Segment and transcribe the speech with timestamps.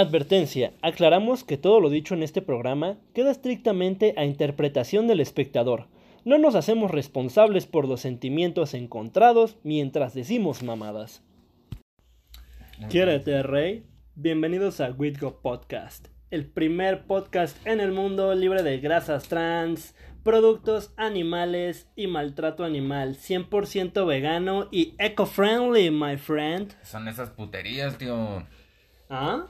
[0.00, 5.88] Advertencia, aclaramos que todo lo dicho en este programa queda estrictamente a interpretación del espectador.
[6.24, 11.22] No nos hacemos responsables por los sentimientos encontrados mientras decimos mamadas.
[12.88, 13.84] Quiérete, Rey.
[14.14, 20.94] Bienvenidos a Witgo Podcast, el primer podcast en el mundo libre de grasas trans, productos
[20.96, 26.72] animales y maltrato animal, 100% vegano y eco-friendly, my friend.
[26.84, 28.46] Son esas puterías, tío.
[29.10, 29.48] ¿Ah?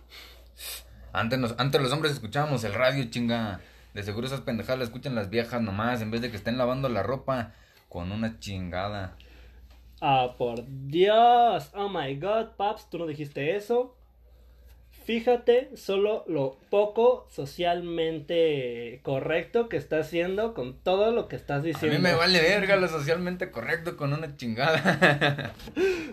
[1.12, 3.60] Antes, nos, antes los hombres escuchábamos el radio, chinga.
[3.94, 6.88] De seguro esas pendejadas las escuchan las viejas nomás, en vez de que estén lavando
[6.88, 7.54] la ropa
[7.88, 9.16] con una chingada.
[10.00, 11.70] Ah, por Dios.
[11.74, 13.96] Oh my god, Paps, tú no dijiste eso.
[15.04, 21.64] Fíjate solo lo poco socialmente correcto que estás haciendo con todo lo que estás A
[21.64, 21.96] diciendo.
[21.98, 25.54] mí me vale verga lo socialmente correcto con una chingada.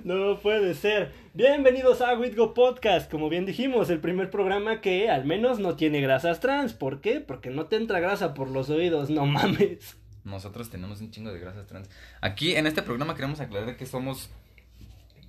[0.04, 1.12] No puede ser.
[1.34, 3.12] Bienvenidos a Witgo Podcast.
[3.12, 6.72] Como bien dijimos, el primer programa que al menos no tiene grasas trans.
[6.74, 7.20] ¿Por qué?
[7.20, 9.10] Porque no te entra grasa por los oídos.
[9.10, 9.98] No mames.
[10.24, 11.90] Nosotros tenemos un chingo de grasas trans.
[12.22, 14.30] Aquí en este programa queremos aclarar que somos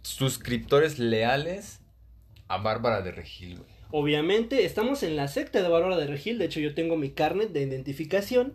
[0.03, 1.81] suscriptores leales
[2.49, 3.79] a Bárbara de Regil, güey.
[3.91, 6.39] Obviamente, estamos en la secta de Bárbara de Regil.
[6.39, 8.55] De hecho, yo tengo mi carnet de identificación.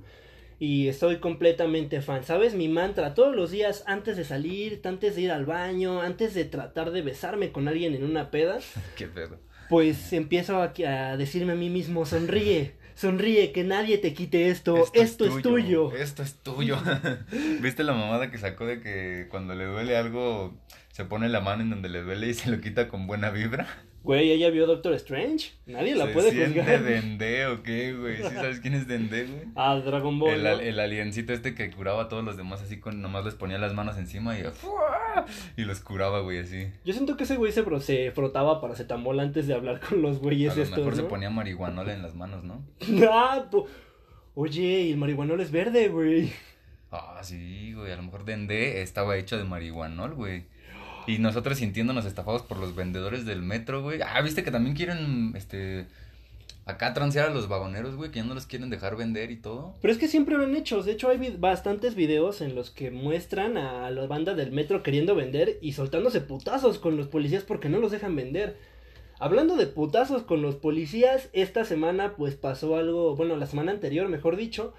[0.60, 2.24] Y estoy completamente fan.
[2.24, 2.54] ¿Sabes?
[2.54, 6.46] Mi mantra todos los días antes de salir, antes de ir al baño, antes de
[6.46, 8.60] tratar de besarme con alguien en una peda.
[8.96, 9.40] Qué pedo.
[9.70, 14.86] Pues empiezo a, a decirme a mí mismo, sonríe, sonríe, que nadie te quite esto,
[14.94, 15.92] esto, es tuyo.
[15.96, 16.78] Esto es tuyo.
[17.62, 20.54] ¿Viste la mamada que sacó de que cuando le duele algo
[20.94, 23.68] se pone la mano en donde le duele y se lo quita con buena vibra?
[24.04, 25.54] Güey, ¿ella vio Doctor Strange?
[25.66, 26.84] Nadie la ¿Se puede juzgar.
[26.84, 28.18] Dendé o qué, güey?
[28.18, 29.44] ¿Sí sabes quién es Dendé, güey?
[29.56, 30.34] Ah, Dragon Ball.
[30.34, 30.50] El, ¿no?
[30.50, 33.58] al- el aliencito este que curaba a todos los demás así con nomás les ponía
[33.58, 35.26] las manos encima y ¡fua!
[35.58, 36.68] y los curaba, güey, así.
[36.86, 40.52] Yo siento que ese güey se, se frotaba paracetamol antes de hablar con los güeyes
[40.52, 42.62] a lo estos, mejor se ponía marihuanola en las manos, ¿no?
[43.10, 43.68] Ah, po-
[44.36, 46.32] Oye, y el marihuanol es verde, güey.
[46.92, 50.46] Ah, sí, güey, a lo mejor Dendé estaba hecho de marihuanol, güey.
[51.08, 54.02] Y nosotros sintiéndonos estafados por los vendedores del metro, güey.
[54.02, 55.86] Ah, viste que también quieren, este,
[56.66, 59.74] acá transear a los vagoneros, güey, que ya no los quieren dejar vender y todo.
[59.82, 60.82] Pero es que siempre lo han hecho.
[60.82, 65.16] De hecho, hay bastantes videos en los que muestran a la banda del metro queriendo
[65.16, 68.58] vender y soltándose putazos con los policías porque no los dejan vender.
[69.20, 74.10] Hablando de putazos con los policías, esta semana pues pasó algo, bueno, la semana anterior,
[74.10, 74.74] mejor dicho,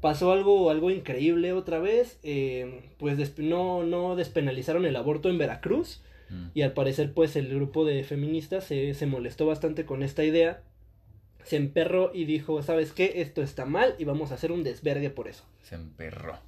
[0.00, 2.18] pasó algo, algo increíble otra vez.
[2.22, 6.02] eh, pues no, no despenalizaron el aborto en Veracruz.
[6.30, 6.48] Mm.
[6.54, 10.62] Y al parecer, pues el grupo de feministas se, se molestó bastante con esta idea.
[11.44, 13.22] Se emperró y dijo, ¿sabes qué?
[13.22, 15.44] Esto está mal y vamos a hacer un desvergue por eso.
[15.62, 16.38] Se emperró.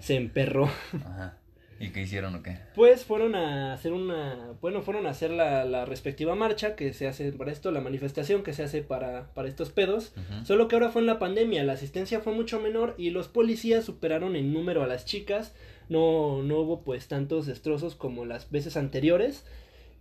[0.00, 0.64] Se emperró.
[0.92, 1.38] Ajá.
[1.80, 2.58] ¿Y qué hicieron o qué?
[2.74, 7.08] Pues fueron a hacer una, bueno, fueron a hacer la, la respectiva marcha que se
[7.08, 10.12] hace para esto, la manifestación que se hace para, para estos pedos.
[10.44, 13.86] Solo que ahora fue en la pandemia, la asistencia fue mucho menor y los policías
[13.86, 15.54] superaron en número a las chicas.
[15.88, 19.46] No, no hubo pues tantos destrozos como las veces anteriores,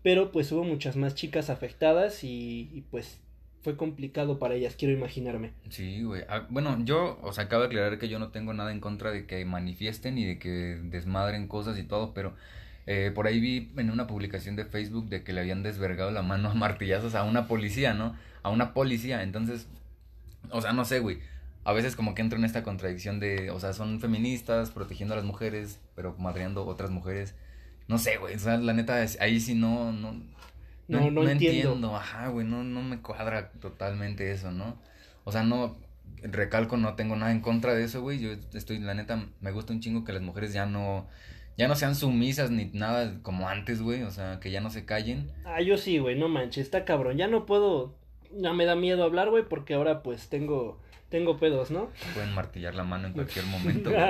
[0.04, 3.22] pero pues hubo muchas más chicas afectadas y, y, pues
[3.62, 5.52] fue complicado para ellas, quiero imaginarme.
[5.70, 6.24] Sí, güey.
[6.30, 9.12] Ah, bueno, yo, o sea, acabo de aclarar que yo no tengo nada en contra
[9.12, 12.34] de que manifiesten y de que desmadren cosas y todo, pero
[12.88, 16.22] eh, por ahí vi en una publicación de Facebook de que le habían desvergado la
[16.22, 18.16] mano a martillazos a una policía, ¿no?
[18.44, 19.24] A una policía.
[19.24, 19.68] Entonces,
[20.52, 21.20] o sea, no sé, güey.
[21.66, 25.18] A veces como que entro en esta contradicción de, o sea, son feministas protegiendo a
[25.18, 27.36] las mujeres, pero madreando otras mujeres.
[27.88, 28.36] No sé, güey.
[28.36, 30.16] O sea, la neta, ahí sí no, no,
[30.90, 31.96] No, no entiendo.
[31.96, 34.78] Ajá, güey, no, no me cuadra totalmente eso, ¿no?
[35.24, 35.78] O sea, no,
[36.24, 38.20] recalco, no tengo nada en contra de eso, güey.
[38.20, 41.08] Yo estoy, la neta, me gusta un chingo que las mujeres ya no,
[41.58, 44.02] ya no sean sumisas ni nada como antes, güey.
[44.04, 45.32] O sea, que ya no se callen.
[45.46, 47.18] Ah, yo sí, güey, no manches, está cabrón.
[47.18, 47.96] Ya no puedo,
[48.32, 51.90] ya me da miedo hablar, güey, porque ahora pues tengo, tengo pedos, ¿no?
[52.16, 54.02] Pueden martillar la mano en cualquier momento, güey.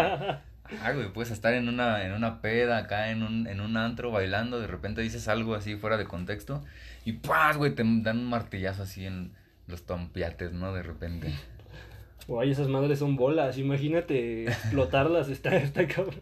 [0.83, 4.11] Ah, güey, puedes estar en una, en una peda acá, en un, en un antro
[4.11, 6.63] bailando, de repente dices algo así fuera de contexto
[7.05, 7.73] y ¡paz, güey!
[7.73, 9.33] Te dan un martillazo así en
[9.67, 10.73] los tompiates, ¿no?
[10.73, 11.33] De repente.
[12.27, 16.21] Guay, esas madres son bolas, imagínate explotarlas, está, está cabrón.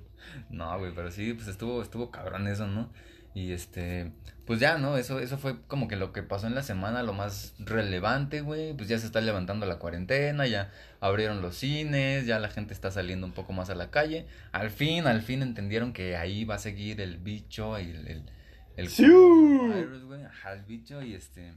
[0.49, 2.89] No, güey, pero sí, pues estuvo, estuvo cabrón eso, ¿no?
[3.33, 4.13] Y este,
[4.47, 4.97] pues ya, ¿no?
[4.97, 8.73] Eso, eso fue como que lo que pasó en la semana, lo más relevante, güey.
[8.73, 10.71] Pues ya se está levantando la cuarentena, ya
[11.01, 14.25] abrieron los cines, ya la gente está saliendo un poco más a la calle.
[14.53, 18.23] Al fin, al fin entendieron que ahí va a seguir el bicho y el, el,
[18.77, 19.03] el ¡Sí!
[19.05, 20.23] coronavirus, güey.
[20.23, 21.51] Ajá, el bicho y este,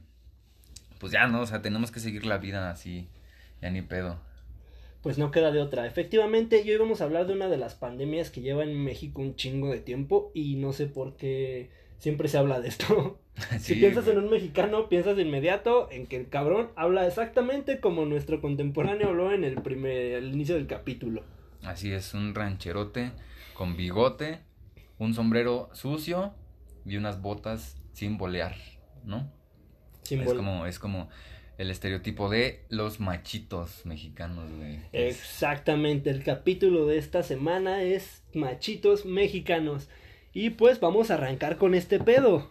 [0.99, 1.39] pues ya, ¿no?
[1.39, 3.07] O sea, tenemos que seguir la vida así,
[3.61, 4.19] ya ni pedo.
[5.01, 5.87] Pues no queda de otra.
[5.87, 9.37] Efectivamente, hoy vamos a hablar de una de las pandemias que lleva en México un
[9.37, 13.19] chingo de tiempo y no sé por qué siempre se habla de esto.
[13.59, 18.05] si piensas en un mexicano, piensas de inmediato en que el cabrón habla exactamente como
[18.05, 21.23] nuestro contemporáneo habló en el primer, el inicio del capítulo.
[21.63, 23.11] Así es, un rancherote
[23.53, 24.39] con bigote,
[24.97, 26.33] un sombrero sucio
[26.85, 28.55] y unas botas sin bolear,
[29.05, 29.31] ¿no?
[30.01, 31.09] Sin es bol- como, es como
[31.59, 34.79] el estereotipo de los machitos mexicanos, güey.
[34.93, 39.87] Exactamente, el capítulo de esta semana es machitos mexicanos.
[40.33, 42.49] Y pues vamos a arrancar con este pedo.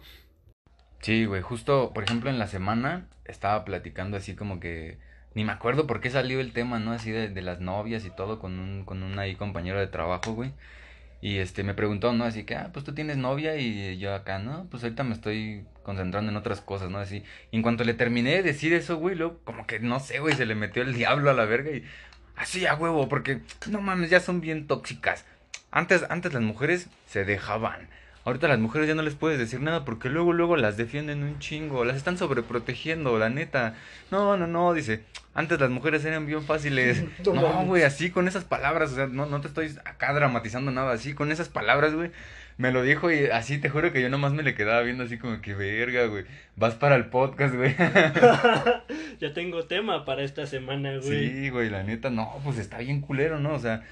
[1.01, 4.99] Sí, güey, justo, por ejemplo, en la semana estaba platicando así como que
[5.33, 6.91] ni me acuerdo por qué salió el tema, ¿no?
[6.91, 10.33] Así de, de las novias y todo con un con un ahí compañero de trabajo,
[10.33, 10.53] güey.
[11.21, 12.25] Y este me preguntó, ¿no?
[12.25, 14.67] Así que, ah, pues tú tienes novia y yo acá, ¿no?
[14.71, 16.97] Pues ahorita me estoy concentrando en otras cosas, ¿no?
[16.97, 17.23] Así.
[17.51, 20.35] Y en cuanto le terminé de decir eso, güey, luego como que no sé, güey,
[20.35, 21.83] se le metió el diablo a la verga y
[22.35, 25.25] así a huevo, porque no mames, ya son bien tóxicas.
[25.71, 27.87] Antes antes las mujeres se dejaban.
[28.23, 31.39] Ahorita las mujeres ya no les puedes decir nada porque luego, luego las defienden un
[31.39, 33.73] chingo, las están sobreprotegiendo, la neta.
[34.11, 35.01] No, no, no, dice,
[35.33, 37.03] antes las mujeres eran bien fáciles.
[37.25, 40.91] No güey, así con esas palabras, o sea, no, no te estoy acá dramatizando nada,
[40.91, 42.11] así con esas palabras, güey.
[42.57, 45.17] Me lo dijo y así te juro que yo nomás me le quedaba viendo así
[45.17, 46.25] como que verga, güey.
[46.57, 47.75] Vas para el podcast, güey.
[49.19, 51.29] ya tengo tema para esta semana, güey.
[51.29, 53.53] Sí, güey, la neta, no, pues está bien culero, ¿no?
[53.53, 53.83] O sea,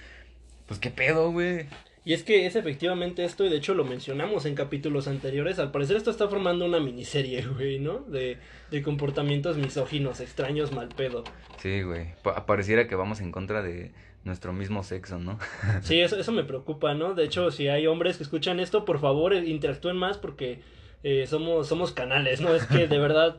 [0.69, 1.65] pues qué pedo, güey.
[2.05, 5.59] Y es que es efectivamente esto, y de hecho lo mencionamos en capítulos anteriores.
[5.59, 7.99] Al parecer, esto está formando una miniserie, güey, ¿no?
[8.07, 8.37] De,
[8.71, 11.25] de comportamientos misóginos, extraños, mal pedo.
[11.57, 12.13] Sí, güey.
[12.23, 13.91] Pa- pareciera que vamos en contra de
[14.23, 15.37] nuestro mismo sexo, ¿no?
[15.81, 17.13] Sí, eso, eso me preocupa, ¿no?
[17.15, 20.61] De hecho, si hay hombres que escuchan esto, por favor, eh, interactúen más porque
[21.03, 22.55] eh, somos, somos canales, ¿no?
[22.55, 23.37] Es que de verdad,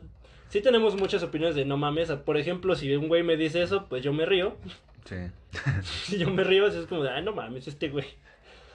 [0.49, 2.11] sí tenemos muchas opiniones de no mames.
[2.11, 4.55] Por ejemplo, si un güey me dice eso, pues yo me río.
[5.05, 5.15] Sí.
[6.05, 8.05] Si yo me río, es como ay, no mames, este güey.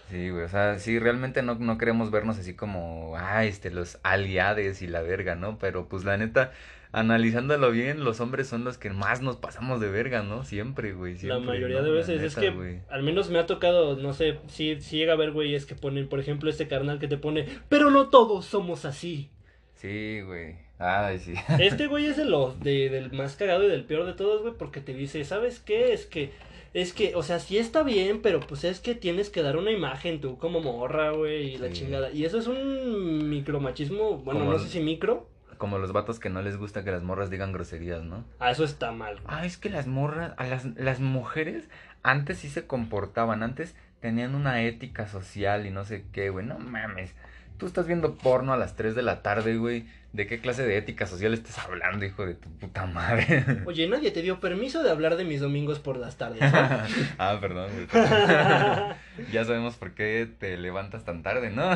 [0.09, 3.99] Sí, güey, o sea, sí, realmente no, no queremos vernos así como, ah, este, los
[4.05, 5.59] aliades y la verga, ¿no?
[5.59, 6.53] Pero pues la neta,
[6.93, 10.45] analizándolo bien, los hombres son los que más nos pasamos de verga, ¿no?
[10.45, 11.83] Siempre, güey, La siempre, mayoría ¿no?
[11.83, 12.83] de La veces es que güey.
[12.89, 16.09] al menos me ha tocado, no sé, si, si llega a ver güeyes que ponen,
[16.09, 19.31] por ejemplo, este carnal que te pone, pero no todos somos así.
[19.77, 21.35] Sí, güey, ay, sí.
[21.61, 24.55] Este güey es de los de, del más cagado y del peor de todos, güey,
[24.59, 25.93] porque te dice, ¿sabes qué?
[25.93, 26.33] Es que,
[26.75, 29.71] es que, o sea, sí está bien, pero pues es que tienes que dar una
[29.71, 31.75] imagen tú como morra, güey, y la Sí.
[31.75, 32.11] chingada.
[32.11, 35.29] Y eso es un micromachismo, bueno, Como no sé si micro.
[35.59, 38.25] Como los vatos que no les gusta que las morras digan groserías, ¿no?
[38.39, 39.15] Ah, eso está mal.
[39.15, 39.25] güey.
[39.29, 41.69] Ah, es que las morras, a las, las mujeres
[42.03, 46.59] antes sí se comportaban, antes tenían una ética social y no sé qué, güey, no
[46.59, 47.15] mames.
[47.59, 49.85] Tú estás viendo porno a las 3 de la tarde, güey.
[50.13, 53.45] ¿De qué clase de ética social estás hablando, hijo de tu puta madre?
[53.67, 56.49] Oye, nadie te dio permiso de hablar de mis domingos por las tardes, ¿no?
[57.19, 57.87] ah, perdón, güey.
[59.33, 61.71] ya sabemos por qué te levantas tan tarde, ¿no?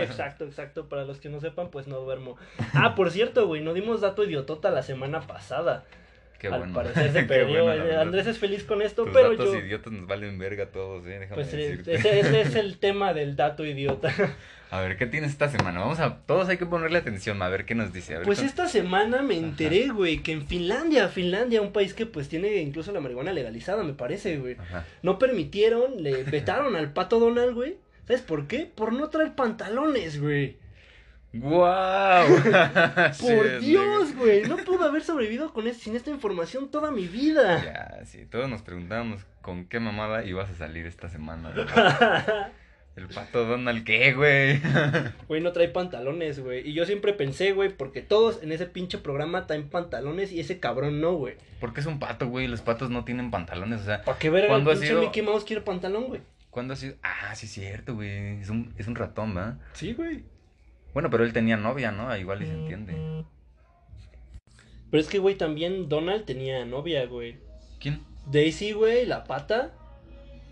[0.00, 0.88] exacto, exacto.
[0.88, 2.36] Para los que no sepan, pues no duermo.
[2.74, 5.84] Ah, por cierto, güey, no dimos dato idiotota la semana pasada.
[6.40, 6.74] qué Al bueno.
[6.74, 7.62] parecer se perdió.
[7.64, 7.96] bueno, Eh.
[7.96, 9.58] Andrés es feliz con esto, Tus pero datos yo.
[9.60, 11.94] idiotas nos valen verga todos, eh, déjame Pues eh, decirte.
[11.94, 14.12] ese, ese es el tema del dato idiota.
[14.70, 15.80] A ver, ¿qué tienes esta semana?
[15.80, 16.18] Vamos a...
[16.26, 18.14] Todos hay que ponerle atención, a ver qué nos dice.
[18.14, 21.94] A ver, Pues con- esta semana me enteré, güey, que en Finlandia, Finlandia, un país
[21.94, 24.56] que pues tiene incluso la marihuana legalizada, me parece, güey.
[24.58, 24.84] Ajá.
[25.02, 27.78] No permitieron, le vetaron al pato Donald, güey.
[28.06, 28.70] ¿Sabes por qué?
[28.74, 30.56] Por no traer pantalones, güey.
[31.32, 32.26] ¡Guau!
[33.20, 34.42] Por Dios, güey.
[34.44, 37.62] No pudo haber sobrevivido con es- sin esta información toda mi vida.
[37.64, 41.54] Ya, sí, todos nos preguntábamos con qué mamada ibas a salir esta semana.
[42.98, 44.60] El pato Donald, ¿qué, güey?
[45.28, 46.68] Güey, no trae pantalones, güey.
[46.68, 50.58] Y yo siempre pensé, güey, porque todos en ese pinche programa traen pantalones y ese
[50.58, 51.34] cabrón no, güey.
[51.60, 52.48] Porque es un pato, güey.
[52.48, 55.00] Los patos no tienen pantalones, o sea, ¿Para qué ver el ¿Cuándo ha pinche sido?
[55.00, 56.20] Mickey Mouse quiere pantalón, güey?
[56.50, 56.96] ¿cuándo ha sido?
[57.04, 58.40] Ah, sí, es cierto, güey.
[58.40, 59.58] Es un, es un ratón, ¿verdad?
[59.74, 60.24] Sí, güey.
[60.92, 62.16] Bueno, pero él tenía novia, ¿no?
[62.16, 63.24] Igual y se entiende.
[64.90, 67.36] Pero es que, güey, también Donald tenía novia, güey.
[67.78, 68.02] ¿Quién?
[68.26, 69.72] Daisy, güey, la pata.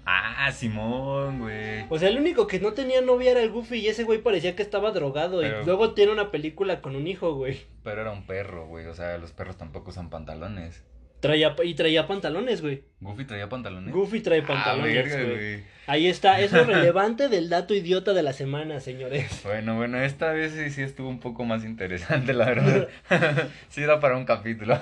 [0.08, 1.84] Ah, Simón, güey.
[1.90, 4.54] O sea, el único que no tenía novia era el Goofy y ese güey parecía
[4.54, 5.40] que estaba drogado.
[5.40, 7.62] Pero- Y luego tiene una película con un hijo, güey.
[7.82, 8.86] Pero era un perro, güey.
[8.86, 10.84] O sea, los perros tampoco usan pantalones.
[11.18, 12.84] Traía, y traía pantalones, güey.
[13.00, 13.92] ¿Goofy traía pantalones?
[13.92, 15.34] Goofy trae Ah, pantalones, verga, güey.
[15.34, 15.64] güey.
[15.88, 19.40] Ahí está, eso es relevante del dato idiota de la semana, señores.
[19.42, 22.88] Bueno, bueno, esta vez sí, sí estuvo un poco más interesante, la verdad.
[23.70, 24.78] sí da para un capítulo.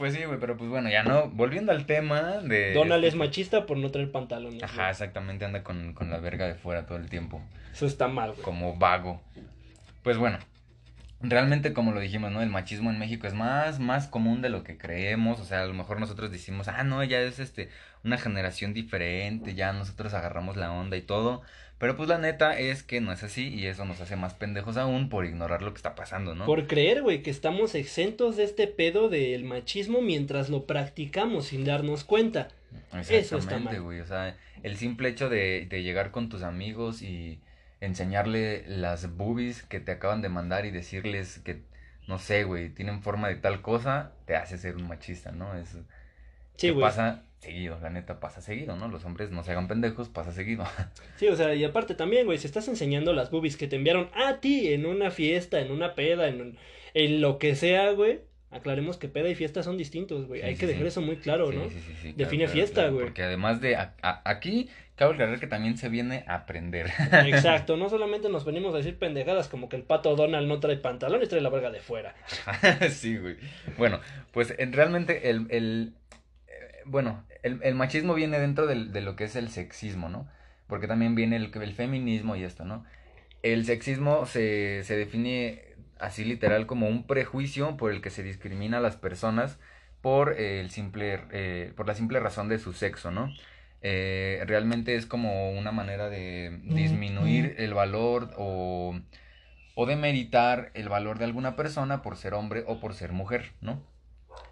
[0.00, 1.28] Pues sí, güey, pero pues bueno, ya no.
[1.28, 2.72] Volviendo al tema de...
[2.72, 4.62] Donald es machista por no traer pantalones.
[4.62, 4.90] Ajá, güey.
[4.90, 7.42] exactamente, anda con, con la verga de fuera todo el tiempo.
[7.70, 8.42] Eso está mal, güey.
[8.42, 9.20] Como vago.
[10.02, 10.38] Pues bueno,
[11.20, 12.40] realmente como lo dijimos, ¿no?
[12.40, 15.66] El machismo en México es más, más común de lo que creemos, o sea, a
[15.66, 17.68] lo mejor nosotros decimos, ah, no, ya es este,
[18.02, 21.42] una generación diferente, ya nosotros agarramos la onda y todo,
[21.80, 24.76] pero pues la neta es que no es así y eso nos hace más pendejos
[24.76, 26.44] aún por ignorar lo que está pasando, ¿no?
[26.44, 31.64] Por creer, güey, que estamos exentos de este pedo del machismo mientras lo practicamos sin
[31.64, 32.48] darnos cuenta.
[33.08, 33.80] Eso está mal.
[33.80, 37.40] güey, o sea, el simple hecho de, de llegar con tus amigos y
[37.80, 41.62] enseñarle las boobies que te acaban de mandar y decirles que,
[42.06, 45.56] no sé, güey, tienen forma de tal cosa, te hace ser un machista, ¿no?
[45.56, 45.78] Es,
[46.56, 48.88] sí, pasa seguido, la neta pasa seguido, ¿no?
[48.88, 50.64] Los hombres no se hagan pendejos, pasa seguido.
[51.16, 54.08] Sí, o sea, y aparte también, güey, si estás enseñando las boobies que te enviaron
[54.14, 56.56] a ti en una fiesta, en una peda, en,
[56.94, 58.20] en lo que sea, güey,
[58.50, 60.42] aclaremos que peda y fiesta son distintos, güey.
[60.42, 61.62] Hay que dejar eso muy claro, ¿no?
[62.16, 63.04] Define fiesta, güey.
[63.04, 66.90] porque además de aquí, cabe aclarar que también se viene a aprender.
[67.26, 70.76] Exacto, no solamente nos venimos a decir pendejadas como que el pato Donald no trae
[70.76, 72.14] pantalones, trae la verga de fuera.
[72.90, 73.36] sí, güey.
[73.78, 74.00] Bueno,
[74.32, 75.94] pues en, realmente el, el
[76.48, 80.28] eh, bueno, el, el, machismo viene dentro del, de lo que es el sexismo, ¿no?
[80.66, 82.84] Porque también viene el, el feminismo y esto, ¿no?
[83.42, 85.70] El sexismo se, se define
[86.00, 89.58] así literal como un prejuicio por el que se discrimina a las personas
[90.00, 93.32] por el simple eh, por la simple razón de su sexo no
[93.82, 98.98] eh, realmente es como una manera de disminuir el valor o
[99.74, 103.52] o de meritar el valor de alguna persona por ser hombre o por ser mujer
[103.60, 103.82] no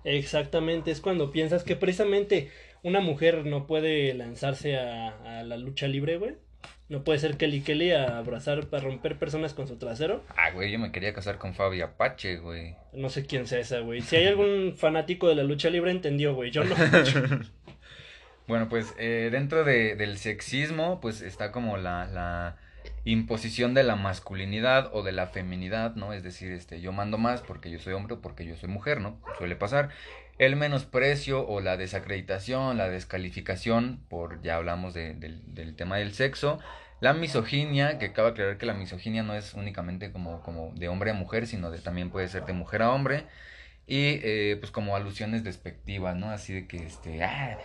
[0.05, 2.51] exactamente es cuando piensas que precisamente
[2.83, 6.37] una mujer no puede lanzarse a, a la lucha libre güey
[6.89, 10.25] no puede ser Kelly Kelly a abrazar, para romper personas con su trasero.
[10.37, 12.77] Ah, güey, yo me quería casar con Fabi Apache, güey.
[12.95, 14.01] No sé quién sea esa, güey.
[14.01, 16.51] Si hay algún fanático de la lucha libre, entendió, güey.
[16.51, 16.75] Yo no.
[18.49, 22.57] bueno, pues eh, dentro de, del sexismo, pues está como la, la
[23.05, 26.15] imposición de la masculinidad o de la feminidad, ¿no?
[26.15, 29.03] Es decir, este, yo mando más porque yo soy hombre o porque yo soy mujer,
[29.03, 29.21] ¿no?
[29.37, 29.91] Suele pasar
[30.39, 36.59] el menosprecio o la desacreditación, la descalificación, por ya hablamos de, del tema del sexo,
[37.01, 41.11] la misoginia, que cabe aclarar que la misoginia no es únicamente como, como de hombre
[41.13, 43.25] a mujer, sino de también puede ser de mujer a hombre,
[43.87, 46.31] y eh, pues como alusiones despectivas, ¿no?
[46.31, 47.59] Así de que, este, ah,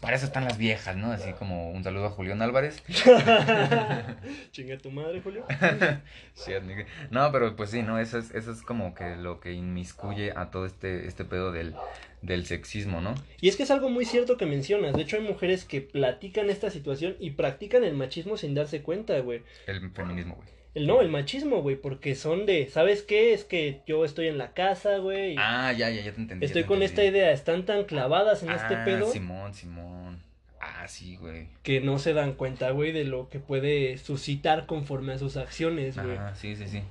[0.00, 1.12] para eso están las viejas, ¿no?
[1.12, 2.82] Así como un saludo a Julián Álvarez.
[4.50, 5.44] Chinga tu madre, Julio.
[7.10, 7.98] no, pero pues sí, ¿no?
[7.98, 11.74] Eso es, eso es como que lo que inmiscuye a todo este, este pedo del,
[12.22, 13.14] del sexismo, ¿no?
[13.42, 14.94] Y es que es algo muy cierto que mencionas.
[14.94, 19.18] De hecho, hay mujeres que platican esta situación y practican el machismo sin darse cuenta,
[19.20, 19.42] güey.
[19.66, 20.59] El feminismo, güey.
[20.74, 23.32] El no, el machismo, güey, porque son de, ¿sabes qué?
[23.32, 25.34] Es que yo estoy en la casa, güey.
[25.38, 26.46] Ah, ya, ya, ya te entendí.
[26.46, 29.10] Estoy con esta idea, están tan clavadas en este ah, pedo.
[29.10, 30.22] Simón, Simón.
[30.60, 31.48] Ah, sí, güey.
[31.62, 35.96] Que no se dan cuenta, güey, de lo que puede suscitar conforme a sus acciones,
[35.96, 36.16] güey.
[36.16, 36.82] Ah, sí, sí, sí.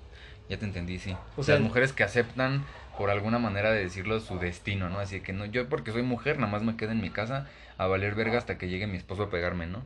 [0.50, 1.16] Ya te entendí, sí.
[1.38, 2.66] O sea, las mujeres que aceptan
[2.98, 5.00] por alguna manera de decirlo su destino, ¿no?
[5.00, 7.88] Así que no, yo porque soy mujer, nada más me quedo en mi casa a
[7.88, 9.84] valer verga hasta que llegue mi esposo a pegarme, ¿no?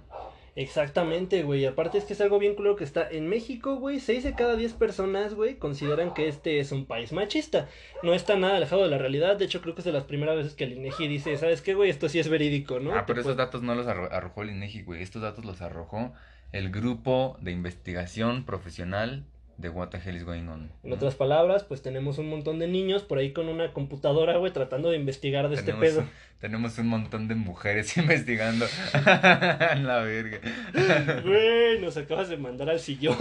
[0.55, 1.65] Exactamente, güey.
[1.65, 3.99] Aparte es que es algo bien claro que está en México, güey.
[3.99, 7.67] Seis de cada diez personas, güey, consideran que este es un país machista.
[8.03, 9.35] No está nada alejado de la realidad.
[9.35, 11.73] De hecho, creo que es de las primeras veces que el INEGI dice, ¿sabes qué,
[11.73, 11.89] güey?
[11.89, 12.93] Esto sí es verídico, ¿no?
[12.93, 15.01] Ah, pero esos datos no los arrojó el INEGI, güey.
[15.01, 16.13] Estos datos los arrojó
[16.51, 19.25] el grupo de investigación profesional
[19.57, 20.71] de what the hell is going on.
[20.83, 24.51] En otras palabras, pues tenemos un montón de niños por ahí con una computadora, güey,
[24.51, 26.03] tratando de investigar de este pedo.
[26.39, 28.65] Tenemos un montón de mujeres investigando.
[28.93, 30.39] la verga.
[31.23, 33.15] Güey, nos acabas de mandar al sillón.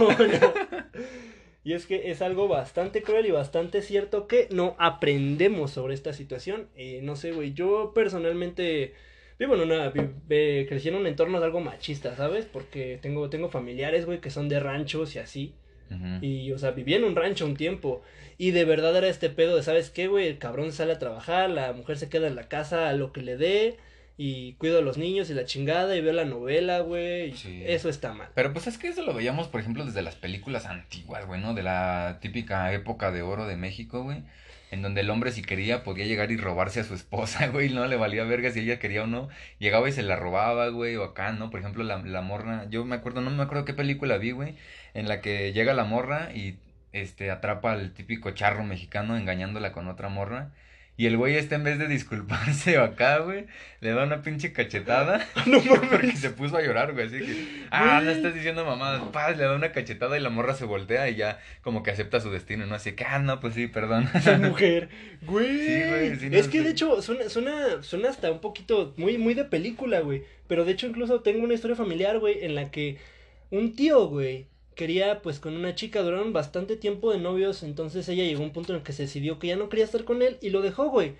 [1.63, 6.13] y es que es algo bastante cruel y bastante cierto que no aprendemos sobre esta
[6.13, 6.67] situación.
[6.75, 8.93] Eh, no sé, güey, yo personalmente
[9.39, 9.91] vivo en una,
[10.27, 12.45] crecí en un entorno de algo machista, ¿sabes?
[12.45, 15.55] Porque tengo, tengo familiares, güey, que son de ranchos y así.
[16.21, 18.01] Y, o sea, viví en un rancho un tiempo.
[18.37, 20.27] Y de verdad era este pedo de, ¿sabes qué, güey?
[20.27, 23.21] El cabrón sale a trabajar, la mujer se queda en la casa a lo que
[23.21, 23.77] le dé.
[24.15, 27.33] Y cuido a los niños y la chingada y veo la novela, güey.
[27.65, 28.29] Eso está mal.
[28.35, 31.53] Pero pues es que eso lo veíamos, por ejemplo, desde las películas antiguas, güey, ¿no?
[31.53, 34.23] De la típica época de oro de México, güey
[34.73, 37.85] en donde el hombre si quería podía llegar y robarse a su esposa, güey, no
[37.85, 41.03] le valía verga si ella quería o no, llegaba y se la robaba, güey, o
[41.03, 41.51] acá, ¿no?
[41.51, 44.55] Por ejemplo, la, la morra, yo me acuerdo, no me acuerdo qué película vi, güey,
[44.93, 46.57] en la que llega la morra y
[46.91, 50.51] este atrapa al típico charro mexicano engañándola con otra morra
[50.95, 53.45] y el güey este en vez de disculparse acá, güey,
[53.81, 55.27] le da una pinche cachetada.
[55.47, 57.07] no Porque se puso a llorar, güey.
[57.07, 59.01] Así que, ah, no estás diciendo mamadas.
[59.11, 62.19] Paz, le da una cachetada y la morra se voltea y ya como que acepta
[62.19, 62.75] su destino, ¿no?
[62.75, 64.07] Así que, ah, no, pues sí, perdón.
[64.23, 64.89] Soy mujer.
[65.23, 65.65] Güey.
[65.65, 66.15] Sí, güey.
[66.17, 70.01] Sí, es que de hecho suena, suena, suena hasta un poquito muy, muy de película,
[70.01, 70.23] güey.
[70.47, 72.97] Pero de hecho incluso tengo una historia familiar, güey, en la que
[73.49, 78.23] un tío, güey, quería pues con una chica, duraron bastante tiempo de novios, entonces ella
[78.23, 80.21] llegó a un punto en el que se decidió que ya no quería estar con
[80.21, 81.13] él y lo dejó, güey.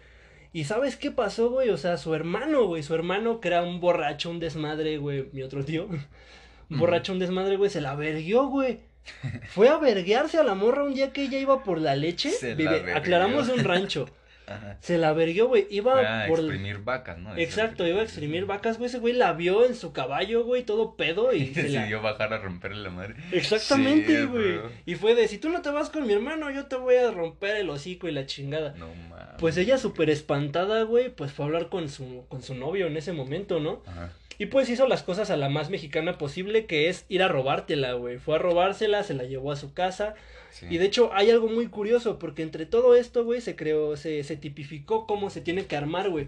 [0.52, 1.70] Y ¿sabes qué pasó, güey?
[1.70, 5.42] O sea, su hermano, güey, su hermano que era un borracho, un desmadre, güey, mi
[5.42, 5.88] otro tío,
[6.70, 8.80] un borracho, un desmadre, güey, se la verguió, güey.
[9.50, 12.30] Fue a verguearse a la morra un día que ella iba por la leche.
[12.32, 14.08] Se Vive, aclaramos un rancho.
[14.48, 14.78] Ajá.
[14.82, 15.68] Se la verguió, güey.
[15.70, 16.40] Iba Fue a por.
[16.40, 17.36] exprimir vacas, ¿no?
[17.38, 18.90] Exacto, iba a exprimir vacas, güey.
[18.90, 21.80] Ese güey la vio en su caballo, güey, todo pedo y Y se la.
[21.82, 23.16] decidió bajar a romperle la madre.
[23.32, 24.58] Exactamente, Sí, güey.
[24.58, 24.72] bro.
[24.86, 27.12] y fue de, si tú no te vas con mi hermano, yo te voy a
[27.12, 28.74] romper el hocico y la chingada.
[28.78, 29.24] No mames.
[29.40, 32.98] Pues ella súper espantada, güey, pues fue a hablar con su, con su novio en
[32.98, 33.82] ese momento, ¿no?
[33.88, 34.10] Ajá.
[34.38, 37.94] Y pues hizo las cosas a la más mexicana posible, que es ir a robártela,
[37.94, 38.18] güey.
[38.18, 40.16] Fue a robársela, se la llevó a su casa.
[40.52, 40.68] Sí.
[40.70, 44.24] Y de hecho hay algo muy curioso, porque entre todo esto, güey, se creó, se,
[44.24, 46.28] se tipificó cómo se tiene que armar, güey.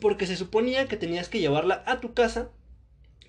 [0.00, 2.50] Porque se suponía que tenías que llevarla a tu casa.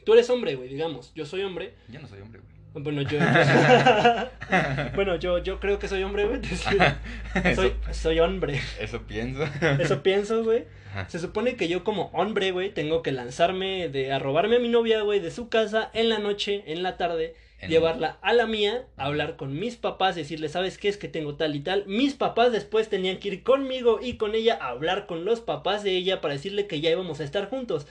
[0.06, 1.14] Tú eres hombre, güey, digamos.
[1.16, 1.74] Yo soy hombre.
[1.90, 2.53] Yo no soy hombre, güey.
[2.74, 3.20] Bueno, yo.
[4.96, 6.42] bueno, yo, yo creo que soy hombre, güey.
[7.56, 8.60] Soy, soy hombre.
[8.80, 9.44] Eso pienso.
[9.80, 10.66] Eso pienso, güey.
[11.08, 14.70] Se supone que yo como hombre, güey, tengo que lanzarme de a robarme a mi
[14.70, 18.46] novia, güey, de su casa en la noche, en la tarde, En- llevarla a la
[18.46, 21.84] mía, hablar con mis papás, decirle, ¿sabes qué es que tengo tal y tal?
[21.88, 25.82] Mis papás después tenían que ir conmigo y con ella a hablar con los papás
[25.84, 27.88] de ella para decirle que ya íbamos a estar juntos.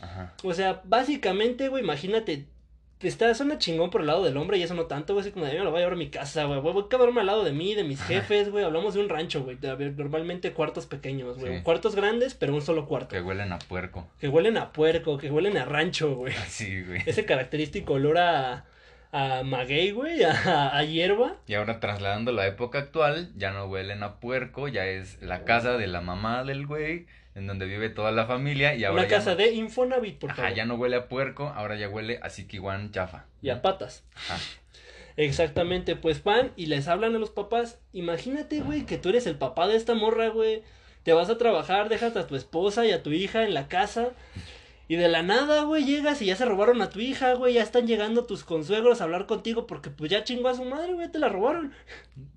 [0.00, 0.34] Ajá.
[0.44, 2.46] O sea, básicamente, güey, imagínate, te
[3.00, 5.44] está, suena chingón por el lado del hombre y eso no tanto, güey, así como
[5.44, 7.26] de, "Yo me lo voy a llevar a mi casa, güey, voy a quedarme al
[7.26, 9.58] lado de mí, de mis jefes, güey, hablamos de un rancho, güey,
[9.96, 11.62] normalmente cuartos pequeños, güey, Sí.
[11.62, 13.08] cuartos grandes, pero un solo cuarto.
[13.08, 14.06] Que huelen a puerco.
[14.20, 16.32] Que huelen a puerco, que huelen a rancho, güey.
[16.48, 17.02] Sí, güey.
[17.06, 18.64] Ese característico olor a,
[19.12, 21.36] a maguey, güey, a, a hierba.
[21.46, 25.76] Y ahora trasladando la época actual, ya no huelen a puerco, ya es la casa
[25.76, 27.06] de la mamá del güey,
[27.36, 30.42] en donde vive toda la familia y ahora Una casa no, de Infonavit, por Ajá,
[30.42, 30.56] favor.
[30.56, 33.26] ya no huele a puerco, ahora ya huele a Sikiwan chafa.
[33.42, 34.04] Y a patas.
[34.14, 34.38] Ajá.
[35.16, 37.78] Exactamente, pues van y les hablan a los papás.
[37.92, 40.62] Imagínate, güey, que tú eres el papá de esta morra, güey.
[41.04, 44.10] Te vas a trabajar, dejas a tu esposa y a tu hija en la casa.
[44.88, 47.54] Y de la nada, güey, llegas y ya se robaron a tu hija, güey.
[47.54, 50.92] Ya están llegando tus consuegros a hablar contigo porque pues ya chingó a su madre,
[50.92, 51.72] güey, te la robaron.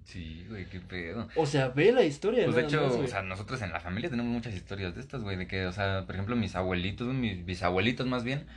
[0.04, 1.28] Sí, güey, qué pedo.
[1.36, 2.46] O sea, ve la historia.
[2.46, 5.22] Pues de hecho, más, o sea, nosotros en la familia tenemos muchas historias de estas,
[5.22, 8.48] güey, de que, o sea, por ejemplo, mis abuelitos, mis bisabuelitos más bien,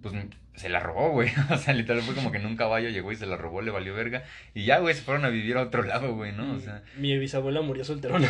[0.00, 0.14] pues
[0.54, 1.28] se la robó, güey.
[1.50, 3.70] O sea, literal fue como que en un caballo llegó y se la robó, le
[3.70, 4.24] valió verga.
[4.54, 6.54] Y ya, güey, se fueron a vivir a otro lado, güey, ¿no?
[6.54, 8.28] O sea, Mi bisabuela murió solterona.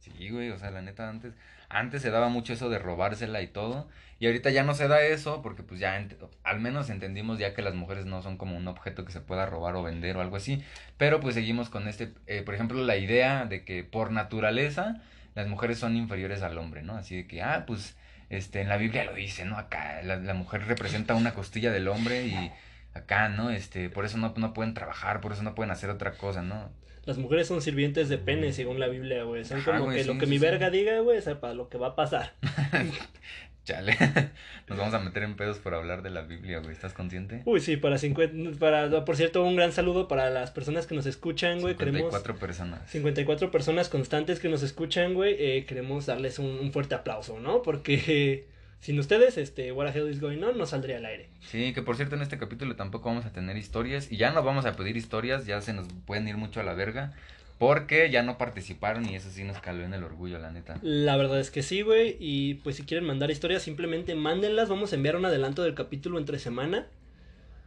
[0.00, 1.34] sí, güey, o sea, la neta, antes,
[1.68, 3.88] antes se daba mucho eso de robársela y todo.
[4.18, 6.06] Y ahorita ya no se da eso porque pues ya,
[6.44, 9.46] al menos entendimos ya que las mujeres no son como un objeto que se pueda
[9.46, 10.64] robar o vender o algo así.
[10.96, 15.02] Pero pues seguimos con este, eh, por ejemplo, la idea de que por naturaleza
[15.34, 16.96] las mujeres son inferiores al hombre, ¿no?
[16.96, 17.96] Así de que, ah, pues,
[18.30, 19.58] este, en la Biblia lo dice, ¿no?
[19.58, 22.52] Acá la, la mujer representa una costilla del hombre y
[22.94, 23.50] acá, ¿no?
[23.50, 26.70] Este, por eso no, no pueden trabajar, por eso no pueden hacer otra cosa, ¿no?
[27.06, 29.44] Las mujeres son sirvientes de pene, según la Biblia, güey.
[29.44, 31.88] Son Ajá, como güey, que lo que mi verga diga, güey, para lo que va
[31.88, 32.34] a pasar.
[33.64, 33.96] Chale,
[34.68, 37.40] nos vamos a meter en pedos por hablar de la Biblia, güey, ¿estás consciente?
[37.46, 41.06] Uy, sí, para 50, para, por cierto, un gran saludo para las personas que nos
[41.06, 41.74] escuchan, güey.
[41.74, 42.90] Queremos 54 personas.
[42.90, 45.34] 54 personas constantes que nos escuchan, güey.
[45.38, 47.62] Eh, queremos darles un, un fuerte aplauso, ¿no?
[47.62, 48.46] Porque
[48.80, 51.28] sin ustedes, este, What the Hell is Going On no saldría al aire.
[51.40, 54.42] Sí, que por cierto en este capítulo tampoco vamos a tener historias y ya no
[54.42, 57.12] vamos a pedir historias, ya se nos pueden ir mucho a la verga
[57.58, 60.78] porque ya no participaron y eso sí nos caló en el orgullo, la neta.
[60.82, 62.16] La verdad es que sí, güey.
[62.18, 64.68] Y pues si quieren mandar historias, simplemente mándenlas.
[64.68, 66.86] Vamos a enviar un adelanto del capítulo entre semana.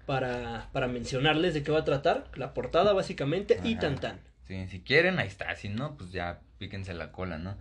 [0.05, 2.25] Para, para mencionarles de qué va a tratar.
[2.35, 3.59] La portada, básicamente.
[3.63, 4.19] Y tan tan.
[4.47, 7.57] Sí, si quieren, ahí está, si no, pues ya píquense la cola, ¿no?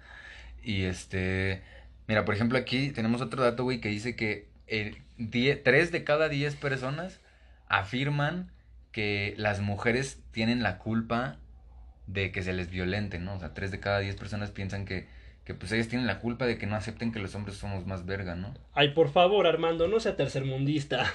[0.62, 1.62] Y este,
[2.08, 6.04] mira, por ejemplo aquí tenemos otro dato, güey, que dice que el die- tres de
[6.04, 7.20] cada diez personas
[7.68, 8.50] afirman
[8.92, 11.38] que las mujeres tienen la culpa
[12.06, 13.34] de que se les violente, ¿no?
[13.34, 15.06] O sea, tres de cada diez personas piensan que,
[15.44, 18.06] que pues ellas tienen la culpa de que no acepten que los hombres somos más
[18.06, 18.54] verga, ¿no?
[18.72, 21.12] Ay, por favor, Armando, no sea tercermundista.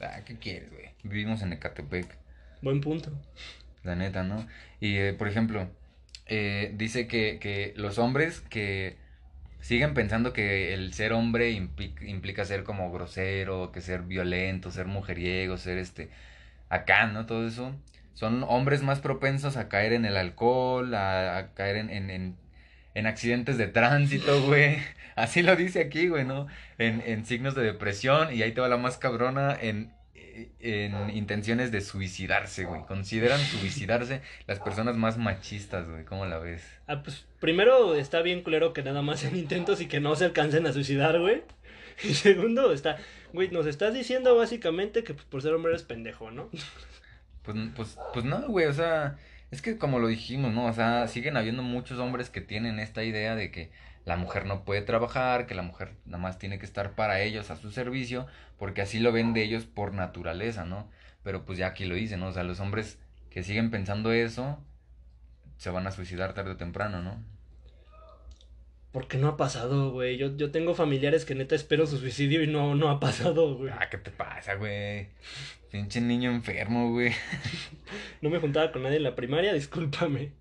[0.00, 0.90] Ah, ¿qué quieres, güey?
[1.02, 2.06] Vivimos en Ecatepec.
[2.62, 3.10] Buen punto.
[3.82, 4.46] La neta, ¿no?
[4.80, 5.68] Y, eh, por ejemplo,
[6.26, 8.96] eh, dice que, que los hombres que
[9.60, 14.86] siguen pensando que el ser hombre impli- implica ser como grosero, que ser violento, ser
[14.86, 16.10] mujeriego, ser este,
[16.68, 17.26] acá, ¿no?
[17.26, 17.74] Todo eso.
[18.14, 22.36] Son hombres más propensos a caer en el alcohol, a, a caer en, en, en,
[22.94, 24.78] en accidentes de tránsito, güey.
[25.16, 26.46] Así lo dice aquí, güey, ¿no?
[26.78, 29.92] En, en signos de depresión y ahí te va la más cabrona en,
[30.60, 32.82] en intenciones de suicidarse, güey.
[32.82, 36.04] Consideran suicidarse las personas más machistas, güey.
[36.04, 36.62] ¿Cómo la ves?
[36.86, 40.26] Ah, pues primero está bien culero que nada más sean intentos y que no se
[40.26, 41.42] alcancen a suicidar, güey.
[42.02, 42.96] Y segundo, está,
[43.34, 46.48] güey, nos estás diciendo básicamente que pues, por ser hombre eres pendejo, ¿no?
[47.42, 49.18] Pues, pues, pues no, güey, o sea,
[49.50, 50.66] es que como lo dijimos, ¿no?
[50.66, 53.70] O sea, siguen habiendo muchos hombres que tienen esta idea de que
[54.04, 57.50] la mujer no puede trabajar, que la mujer nada más tiene que estar para ellos,
[57.50, 58.26] a su servicio,
[58.58, 60.90] porque así lo ven de ellos por naturaleza, ¿no?
[61.22, 62.28] Pero pues ya aquí lo dicen, ¿no?
[62.28, 62.98] O sea, los hombres
[63.30, 64.58] que siguen pensando eso
[65.58, 67.22] se van a suicidar tarde o temprano, ¿no?
[68.92, 70.16] Porque no ha pasado, güey.
[70.16, 73.72] Yo, yo tengo familiares que neta espero su suicidio y no, no ha pasado, güey.
[73.72, 75.08] Ah, ¿qué te pasa, güey?
[75.70, 77.12] Pinche niño enfermo, güey.
[78.20, 80.32] no me juntaba con nadie en la primaria, discúlpame.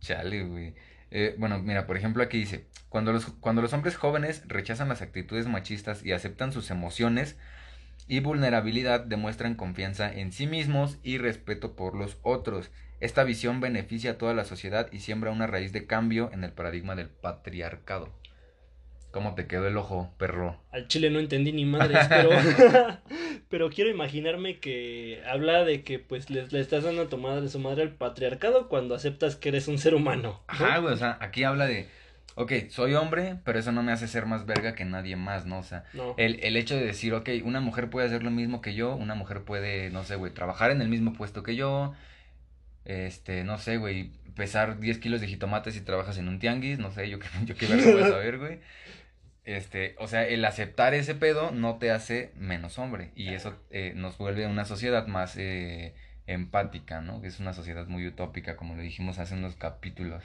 [0.00, 0.74] Chale, güey.
[1.14, 5.02] Eh, bueno, mira, por ejemplo, aquí dice, cuando los, cuando los hombres jóvenes rechazan las
[5.02, 7.36] actitudes machistas y aceptan sus emociones
[8.08, 12.70] y vulnerabilidad, demuestran confianza en sí mismos y respeto por los otros.
[13.00, 16.52] Esta visión beneficia a toda la sociedad y siembra una raíz de cambio en el
[16.52, 18.08] paradigma del patriarcado.
[19.12, 20.56] ¿Cómo te quedó el ojo, perro?
[20.70, 22.30] Al chile no entendí ni madres, pero,
[23.50, 27.58] pero quiero imaginarme que habla de que pues le, estás dando a tu madre, su
[27.58, 30.40] madre al patriarcado cuando aceptas que eres un ser humano.
[30.46, 31.88] Ajá, güey, o sea, aquí habla de,
[32.36, 35.58] ok, soy hombre, pero eso no me hace ser más verga que nadie más, ¿no?
[35.58, 35.84] O sea,
[36.16, 39.14] El, el hecho de decir, ok, una mujer puede hacer lo mismo que yo, una
[39.14, 41.92] mujer puede, no sé, güey, trabajar en el mismo puesto que yo,
[42.86, 46.90] este, no sé, güey, pesar 10 kilos de jitomates si trabajas en un tianguis, no
[46.90, 48.60] sé, yo, yo qué verga voy a saber, güey.
[49.44, 53.92] Este, o sea, el aceptar ese pedo no te hace menos hombre y eso eh,
[53.96, 55.94] nos vuelve una sociedad más eh,
[56.26, 57.20] empática, ¿no?
[57.20, 60.22] Que es una sociedad muy utópica, como lo dijimos hace unos capítulos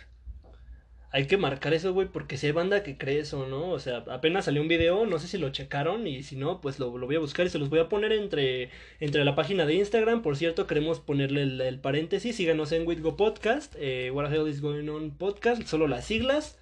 [1.11, 3.69] hay que marcar eso, güey, porque si hay banda que cree eso, ¿no?
[3.69, 6.79] O sea, apenas salió un video, no sé si lo checaron y si no, pues
[6.79, 9.75] lo, voy a buscar y se los voy a poner entre, entre la página de
[9.75, 10.21] Instagram.
[10.21, 14.61] Por cierto, queremos ponerle el, paréntesis, síganos en Witgo Podcast, eh, What the Hell is
[14.61, 16.59] Going On Podcast, solo las siglas.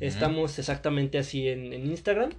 [0.00, 2.30] Estamos exactamente así en, en Instagram.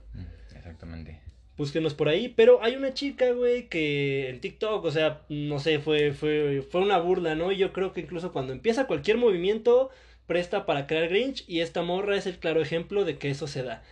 [0.55, 1.21] Exactamente
[1.59, 2.29] búsquenos por ahí.
[2.29, 6.81] Pero hay una chica, güey, que en TikTok, o sea, no sé, fue, fue, fue
[6.81, 7.51] una burla, ¿no?
[7.51, 9.91] Y yo creo que incluso cuando empieza cualquier movimiento,
[10.25, 13.61] presta para crear Grinch y esta morra es el claro ejemplo de que eso se
[13.61, 13.83] da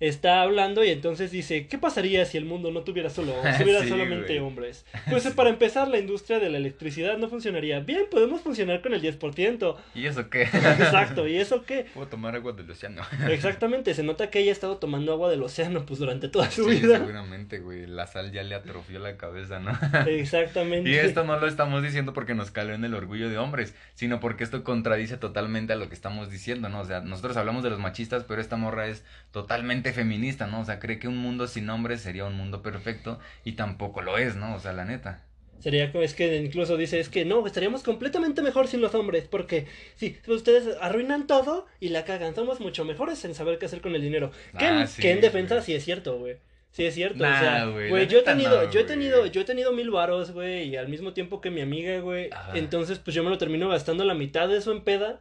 [0.00, 3.86] está hablando y entonces dice, ¿qué pasaría si el mundo no tuviera solo, si hubiera
[3.86, 4.84] solamente hombres?
[5.08, 7.80] Pues para empezar, la industria de la electricidad no funcionaría.
[7.80, 9.76] Bien, podemos funcionar con el 10%.
[9.94, 10.42] ¿Y eso qué?
[10.42, 11.86] Exacto, ¿y eso qué?
[11.94, 13.02] Puedo tomar agua del océano.
[13.28, 16.66] Exactamente, se nota que ella ha estado tomando agua del océano pues durante toda su
[16.66, 16.98] vida.
[16.98, 19.72] seguramente, güey, la sal ya le atrofió la cabeza, ¿no?
[20.06, 20.88] Exactamente.
[20.90, 24.20] y esto no lo estamos diciendo porque nos caló en el orgullo de hombres, sino
[24.20, 26.80] porque esto contradice totalmente a lo que estamos diciendo, ¿no?
[26.80, 30.60] O sea, nosotros hablamos de los machistas, pero esta morra es totalmente feminista, ¿no?
[30.60, 34.18] O sea, cree que un mundo sin hombres sería un mundo perfecto y tampoco lo
[34.18, 34.54] es, ¿no?
[34.54, 35.22] O sea, la neta.
[35.60, 39.66] Sería es que incluso dice, es que no, estaríamos completamente mejor sin los hombres, porque
[39.96, 43.94] si ustedes arruinan todo y la cagan, somos mucho mejores en saber qué hacer con
[43.94, 44.30] el dinero.
[44.58, 46.36] que, en, ah, en, defensa sí es cierto, güey.
[46.72, 49.72] Sí es cierto, o sea, güey, yo he tenido, yo he tenido, yo he tenido
[49.72, 53.30] mil varos, güey, y al mismo tiempo que mi amiga, güey, entonces pues yo me
[53.30, 55.18] lo termino gastando la mitad de eso en peda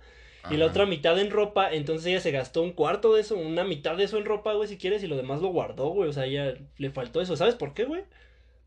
[0.49, 3.63] y la otra mitad en ropa, entonces ella se gastó un cuarto de eso, una
[3.63, 6.13] mitad de eso en ropa, güey, si quieres, y lo demás lo guardó, güey, o
[6.13, 8.03] sea, ella le faltó eso, ¿sabes por qué, güey?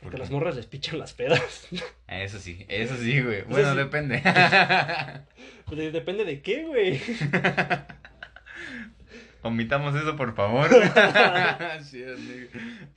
[0.00, 1.66] Porque las morras les pichan las pedas.
[2.08, 3.42] Eso sí, eso sí, güey.
[3.42, 4.22] Bueno, depende.
[5.66, 6.98] Pues, depende de qué, güey.
[9.42, 10.68] Omitamos eso, por favor.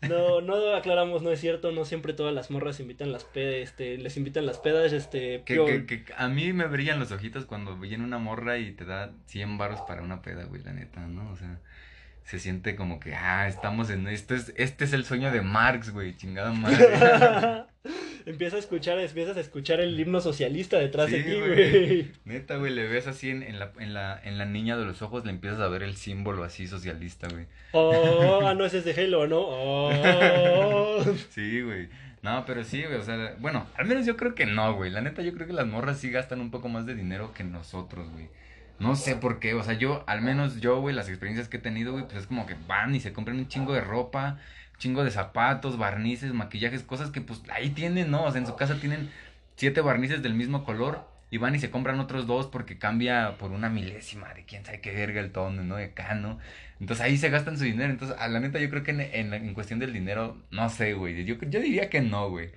[0.10, 3.98] no, no aclaramos, no es cierto, no siempre todas las morras invitan las pedas, este,
[4.00, 5.44] les invitan las pedas, este...
[5.46, 9.12] Que, que, a mí me brillan los ojitos cuando viene una morra y te da
[9.28, 11.30] 100 baros para una peda, güey, la neta, ¿no?
[11.30, 11.60] O sea,
[12.24, 15.92] se siente como que, ah, estamos en, esto es, este es el sueño de Marx,
[15.92, 17.66] güey, chingada madre.
[18.26, 22.12] empieza a escuchar, empiezas a escuchar el himno socialista detrás de ti, güey.
[22.26, 25.26] Neta, güey, le ves así en, la, en, la, en la niña de los ojos,
[25.26, 27.46] le empiezas a ver el símbolo así socialista, güey.
[27.72, 29.42] Oh, ah, no, ese es de Halo, ¿no?
[29.42, 31.04] Oh.
[31.30, 31.90] sí, güey.
[32.22, 34.92] No, pero sí, güey, o sea, bueno, al menos yo creo que no, güey.
[34.92, 37.44] La neta, yo creo que las morras sí gastan un poco más de dinero que
[37.44, 38.30] nosotros, güey.
[38.78, 41.60] No sé por qué, o sea, yo, al menos yo, güey, las experiencias que he
[41.60, 44.40] tenido, güey, pues es como que van y se compran un chingo de ropa
[44.82, 48.24] chingo de zapatos, barnices, maquillajes, cosas que pues ahí tienen, ¿no?
[48.24, 49.12] O sea, en su casa tienen
[49.56, 53.52] siete barnices del mismo color y van y se compran otros dos porque cambia por
[53.52, 55.76] una milésima de quién sabe qué verga el tono, ¿no?
[55.76, 56.40] De acá, ¿no?
[56.80, 57.92] Entonces ahí se gastan su dinero.
[57.92, 61.26] Entonces, a la neta, yo creo que en, cuestión del dinero, no sé, güey.
[61.26, 62.50] Yo, yo diría que no, güey.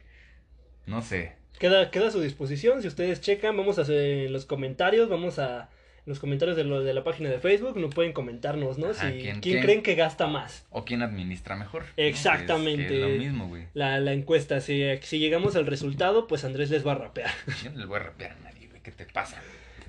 [0.86, 1.34] No sé.
[1.58, 2.80] Queda, queda a su disposición.
[2.80, 5.68] Si ustedes checan, vamos a hacer los comentarios, vamos a
[6.06, 8.92] los comentarios de, lo, de la página de Facebook no pueden comentarnos, ¿no?
[8.92, 9.06] si,
[9.40, 10.66] ¿quién, creen que gasta más?
[10.70, 11.84] O quién administra mejor.
[11.96, 12.98] Exactamente.
[12.98, 13.66] lo mismo, güey.
[13.72, 17.30] La, la encuesta, si, si llegamos al resultado, pues Andrés les va a rapear.
[17.64, 19.40] Yo no les voy a rapear a nadie, güey, ¿qué te pasa?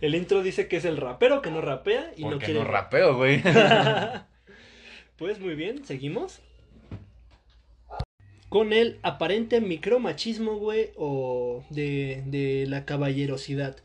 [0.02, 2.56] El intro dice que es el rapero que no rapea y no quiere...
[2.56, 3.42] no rapeo, güey.
[5.18, 6.42] pues muy bien, ¿seguimos?
[8.56, 13.76] con el aparente micromachismo, güey, o de, de la caballerosidad.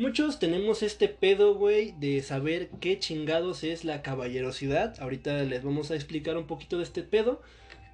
[0.00, 4.98] Muchos tenemos este pedo, güey, de saber qué chingados es la caballerosidad.
[4.98, 7.42] Ahorita les vamos a explicar un poquito de este pedo.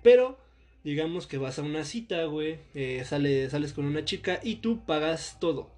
[0.04, 0.38] Pero,
[0.84, 4.84] digamos que vas a una cita, güey, eh, sale, sales con una chica y tú
[4.86, 5.68] pagas todo.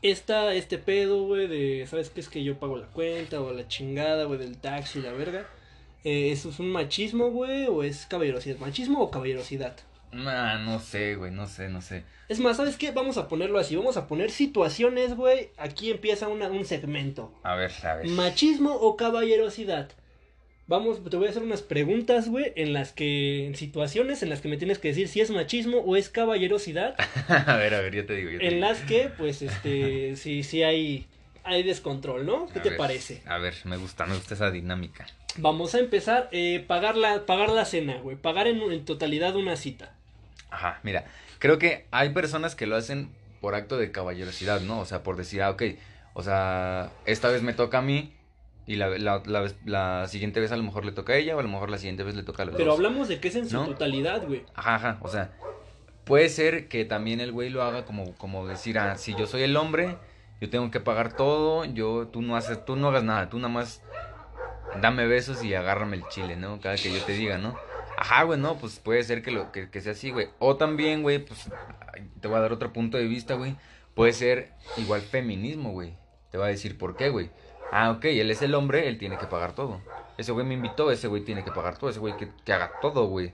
[0.00, 3.68] Está este pedo, güey, de, ¿sabes qué es que yo pago la cuenta o la
[3.68, 5.46] chingada, güey, del taxi, la verga?
[6.02, 8.56] Eh, ¿Eso es un machismo, güey, o es caballerosidad?
[8.56, 9.76] ¿Machismo o caballerosidad?
[10.12, 12.04] Nah, no sé, güey, no sé, no sé.
[12.28, 12.90] Es más, ¿sabes qué?
[12.90, 15.50] Vamos a ponerlo así, vamos a poner situaciones, güey.
[15.58, 17.32] Aquí empieza una, un segmento.
[17.42, 18.06] A ver, a ver.
[18.08, 19.90] ¿Machismo o caballerosidad?
[20.68, 24.40] Vamos, te voy a hacer unas preguntas, güey, en las que, en situaciones en las
[24.40, 26.96] que me tienes que decir si es machismo o es caballerosidad.
[27.28, 28.30] a ver, a ver, yo te digo.
[28.30, 28.66] Yo te en digo.
[28.66, 31.06] las que, pues, este, sí, sí hay,
[31.44, 32.48] hay descontrol, ¿no?
[32.48, 33.22] ¿Qué A te ver, parece?
[33.26, 35.06] A ver, me gusta, me gusta esa dinámica.
[35.38, 39.56] Vamos a empezar, eh, pagar la, pagar la cena, güey, pagar en, en totalidad una
[39.56, 39.92] cita.
[40.50, 41.04] Ajá, mira,
[41.38, 44.80] creo que hay personas que lo hacen por acto de caballerosidad, ¿no?
[44.80, 45.62] O sea, por decir, ah, ok,
[46.14, 48.12] o sea, esta vez me toca a mí
[48.66, 51.36] y la, la, la, vez- la siguiente vez a lo mejor le toca a ella
[51.36, 52.76] o a lo mejor la siguiente vez le toca a los Pero dos.
[52.76, 54.44] hablamos de que es en su totalidad, güey.
[54.54, 55.32] Ajá, ajá, o sea,
[56.04, 59.42] puede ser que también el güey lo haga como, como decir, ah, si yo soy
[59.42, 59.98] el hombre,
[60.40, 63.48] yo tengo que pagar todo, yo, tú no haces, tú no hagas nada, tú nada
[63.52, 63.82] más
[64.80, 66.60] dame besos y agárrame el chile, ¿no?
[66.60, 67.56] Cada que yo te diga, ¿no?
[67.96, 70.28] Ajá, güey, no, pues puede ser que, lo, que, sea así, güey.
[70.38, 71.48] O también, güey, pues
[72.20, 73.56] te voy a dar otro punto de vista, güey.
[73.94, 75.94] Puede ser igual feminismo, güey.
[76.30, 77.30] Te voy a decir por qué, güey.
[77.72, 79.80] Ah, ok, él es el hombre, él tiene que pagar todo.
[80.18, 82.72] Ese güey me invitó, ese güey tiene que pagar todo, ese güey que, que haga
[82.80, 83.32] todo, güey.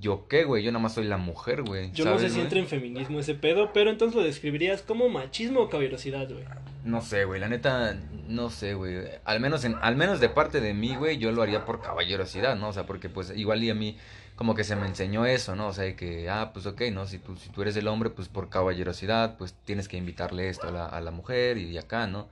[0.00, 1.92] Yo qué, güey, yo nada más soy la mujer, güey.
[1.92, 5.08] Yo no sé ¿sabes, si entra en feminismo ese pedo, pero entonces lo describirías como
[5.10, 6.44] machismo o caballerosidad, güey.
[6.84, 8.96] No sé, güey, la neta, no sé, güey.
[9.24, 12.56] Al menos, en, al menos de parte de mí, güey, yo lo haría por caballerosidad,
[12.56, 12.68] ¿no?
[12.68, 13.98] O sea, porque pues igual y a mí
[14.36, 15.68] como que se me enseñó eso, ¿no?
[15.68, 17.06] O sea, que, ah, pues ok, ¿no?
[17.06, 20.68] Si tú, si tú eres el hombre, pues por caballerosidad, pues tienes que invitarle esto
[20.68, 22.26] a la, a la mujer y acá, ¿no?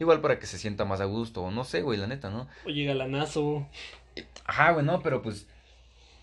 [0.00, 2.48] Igual para que se sienta más a gusto, o no sé, güey, la neta, ¿no?
[2.64, 3.68] Oye, galanazo.
[4.46, 5.46] Ajá, güey, no, pero pues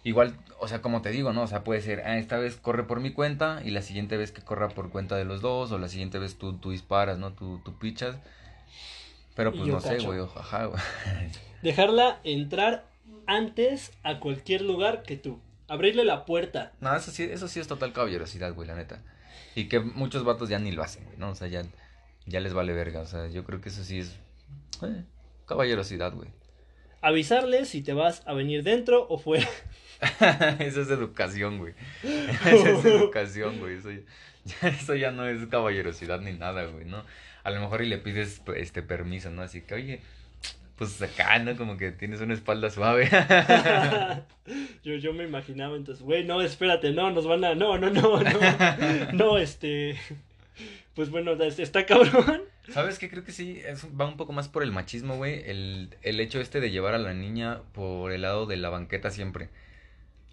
[0.09, 1.43] igual, o sea, como te digo, ¿no?
[1.43, 4.31] O sea, puede ser, ah, esta vez corre por mi cuenta y la siguiente vez
[4.31, 7.33] que corra por cuenta de los dos, o la siguiente vez tú, tú disparas, ¿no?
[7.33, 8.17] Tú, tú pichas.
[9.35, 10.81] Pero pues no sé, güey, ajá, güey.
[11.61, 12.85] Dejarla entrar
[13.27, 15.39] antes a cualquier lugar que tú.
[15.67, 16.71] Abrirle la puerta.
[16.81, 19.03] No, eso sí, eso sí es total caballerosidad, güey, la neta.
[19.53, 21.29] Y que muchos vatos ya ni lo hacen, güey, ¿no?
[21.29, 21.63] O sea, ya,
[22.25, 24.15] ya les vale verga, o sea, yo creo que eso sí es
[24.81, 25.03] eh,
[25.45, 26.29] caballerosidad, güey.
[27.01, 29.47] Avisarle si te vas a venir dentro o fuera.
[30.59, 31.73] Eso es educación, güey.
[32.03, 33.75] Eso es educación, güey.
[33.77, 37.03] Eso ya, eso ya no es caballerosidad ni nada, güey, ¿no?
[37.43, 39.41] A lo mejor y le pides este permiso, ¿no?
[39.41, 40.01] Así que, oye,
[40.77, 41.55] pues acá, ¿no?
[41.57, 43.09] Como que tienes una espalda suave.
[44.83, 47.55] yo, yo me imaginaba entonces, güey, no, espérate, no, nos van a.
[47.55, 48.39] No, no, no, no.
[49.13, 49.97] No, este.
[50.95, 52.41] Pues bueno, es- está cabrón.
[52.73, 53.09] ¿Sabes qué?
[53.09, 55.43] Creo que sí, es- va un poco más por el machismo, güey.
[55.49, 59.11] El, el hecho este de llevar a la niña por el lado de la banqueta
[59.11, 59.49] siempre.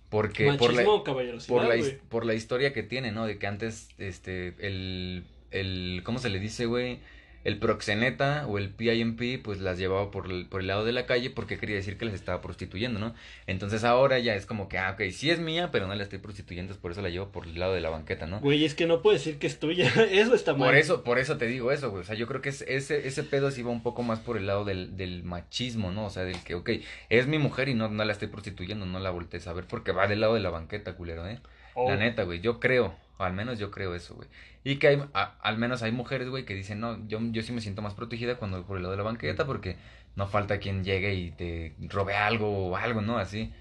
[0.09, 3.27] Porque por la, o por la, por la historia que tiene, ¿no?
[3.27, 7.01] De que antes, este, el, el, ¿cómo se le dice, güey?
[7.46, 11.06] El proxeneta o el PIMP, pues las llevaba por el, por el lado de la
[11.06, 13.14] calle porque quería decir que las estaba prostituyendo, ¿no?
[13.46, 16.18] Entonces ahora ya es como que, ah, ok, sí es mía, pero no la estoy
[16.18, 18.40] prostituyendo, es por eso la llevo por el lado de la banqueta, ¿no?
[18.40, 19.87] Güey, es que no puedo decir que es tuya.
[20.11, 20.68] Eso está mal.
[20.68, 22.02] Por eso, por eso te digo eso, güey.
[22.02, 24.37] O sea, yo creo que es- ese, ese pedo sí va un poco más por
[24.37, 26.06] el lado del, del machismo, ¿no?
[26.06, 26.70] O sea, del que, ok,
[27.11, 29.92] es mi mujer y no, no la estoy prostituyendo, no la voltees a ver porque
[29.92, 31.38] va del lado de la banqueta, culero, ¿eh?
[31.76, 31.88] Oh.
[31.90, 34.28] La neta, güey, yo creo, o al menos yo creo eso, güey.
[34.64, 37.52] Y que hay, a- al menos hay mujeres, güey, que dicen, no, yo, yo sí
[37.52, 39.76] me siento más protegida cuando voy por el lado de la banqueta porque
[40.16, 43.18] no falta quien llegue y te robe algo o algo, ¿no?
[43.18, 43.52] Así.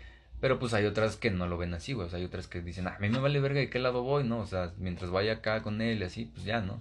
[0.42, 2.08] Pero pues hay otras que no lo ven así, güey.
[2.08, 4.04] O sea, hay otras que dicen, "Ah, a mí me vale verga de qué lado
[4.04, 4.40] voy, ¿no?
[4.40, 6.80] O sea, mientras vaya acá con él y así, pues ya, ¿no?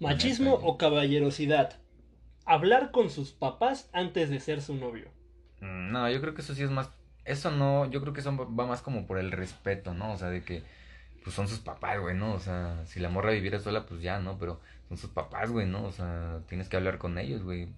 [0.00, 1.78] Machismo o caballerosidad.
[2.44, 5.08] Hablar con sus papás antes de ser su novio.
[5.60, 6.90] Mm, No, yo creo que eso sí es más.
[7.26, 10.12] Eso no, yo creo que eso va más como por el respeto, ¿no?
[10.12, 10.62] O sea, de que,
[11.24, 12.32] pues son sus papás, güey, ¿no?
[12.34, 14.38] O sea, si la morra viviera sola, pues ya, ¿no?
[14.38, 15.84] Pero son sus papás, güey, ¿no?
[15.84, 17.68] O sea, tienes que hablar con ellos, güey.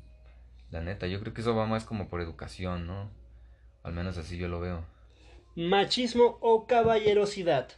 [0.70, 3.10] La neta, yo creo que eso va más como por educación, ¿no?
[3.82, 4.84] Al menos así yo lo veo.
[5.56, 7.68] Machismo o caballerosidad.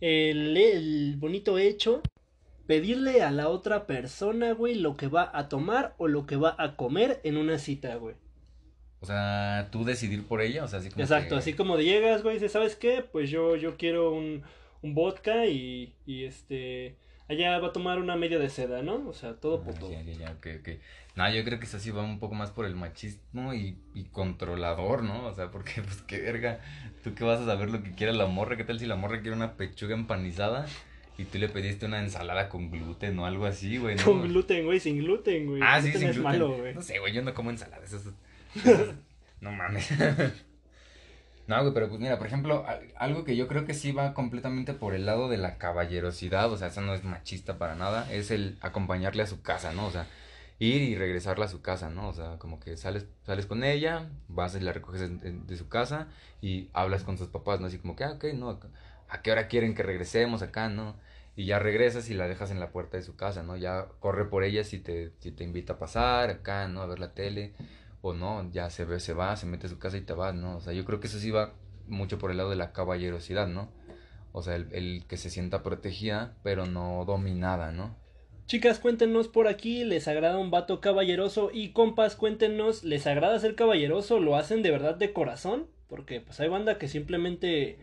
[0.00, 2.02] El, el bonito hecho.
[2.66, 6.54] Pedirle a la otra persona, güey, lo que va a tomar o lo que va
[6.56, 8.14] a comer en una cita, güey.
[9.04, 11.84] O sea, tú decidir por ella, o sea, así como Exacto, que- así como de
[11.84, 13.02] llegas, güey, dices, ¿sabes qué?
[13.12, 14.42] Pues yo, yo quiero un,
[14.80, 16.96] un vodka y, y este,
[17.28, 19.06] allá va a tomar una media de seda, ¿no?
[19.06, 19.92] O sea, todo Ah, puto.
[19.92, 20.68] ya, ya, ya, ok, ok.
[21.16, 24.04] No, yo creo que eso sí va un poco más por el machismo y, y
[24.04, 25.26] controlador, ¿no?
[25.26, 26.60] O sea, porque, pues, qué verga,
[27.04, 29.20] tú qué vas a saber lo que quiere la morra, ¿qué tal si la morra
[29.20, 30.66] quiere una pechuga empanizada
[31.16, 33.94] y tú le pediste una ensalada con gluten o algo así, güey?
[33.96, 34.02] ¿no?
[34.04, 35.60] Con gluten, güey, sin gluten, güey.
[35.62, 36.32] Ah, sí, gluten sin es gluten.
[36.40, 36.74] malo, güey.
[36.74, 38.16] No sé, güey, yo no como ensaladas, eso es- eso es-
[39.40, 39.90] No mames.
[41.46, 44.14] No, güey, pero pues mira, por ejemplo, al- algo que yo creo que sí va
[44.14, 48.10] completamente por el lado de la caballerosidad, o sea, eso no es machista para nada,
[48.10, 49.86] es el acompañarle a su casa, ¿no?
[49.86, 50.06] O sea,
[50.58, 52.08] ir y regresarla a su casa, ¿no?
[52.08, 56.08] O sea, como que sales, sales con ella, vas y la recoges de su casa
[56.40, 57.66] y hablas con sus papás, ¿no?
[57.66, 58.58] Así como que, ah, ok, ¿no?
[59.10, 60.96] ¿A qué hora quieren que regresemos acá, no?
[61.36, 63.56] Y ya regresas y la dejas en la puerta de su casa, ¿no?
[63.58, 66.80] Ya corre por ella si te, si te invita a pasar acá, ¿no?
[66.80, 67.52] A ver la tele.
[68.06, 70.34] O no, ya se ve, se va, se mete a su casa y te vas,
[70.34, 70.58] ¿no?
[70.58, 71.54] O sea, yo creo que eso sí va
[71.88, 73.70] mucho por el lado de la caballerosidad, ¿no?
[74.32, 77.96] O sea, el, que se sienta protegida, pero no dominada, ¿no?
[78.44, 81.48] Chicas, cuéntenos por aquí, ¿les agrada un vato caballeroso?
[81.50, 84.20] Y compas, cuéntenos, ¿les agrada ser caballeroso?
[84.20, 85.66] ¿Lo hacen de verdad de corazón?
[85.88, 87.78] Porque pues hay banda que simplemente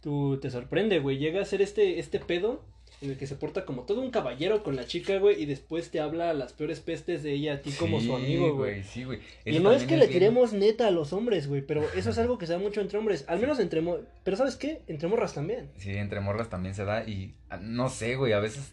[0.00, 1.18] tú te sorprende, güey.
[1.18, 2.64] Llega a ser este, este pedo
[3.02, 5.90] en el que se porta como todo un caballero con la chica, güey, y después
[5.90, 8.82] te habla las peores pestes de ella a ti como su amigo, güey.
[8.84, 9.20] Sí, güey.
[9.44, 12.18] Y no es que le bien- tiremos neta a los hombres, güey, pero eso es
[12.18, 13.24] algo que se da mucho entre hombres.
[13.28, 13.82] Al menos entre...
[13.82, 14.82] mo- Pero ¿sabes qué?
[14.86, 15.70] Entre morras también.
[15.76, 18.72] Sí, entre morras también se da y ah, no sé, güey, a veces,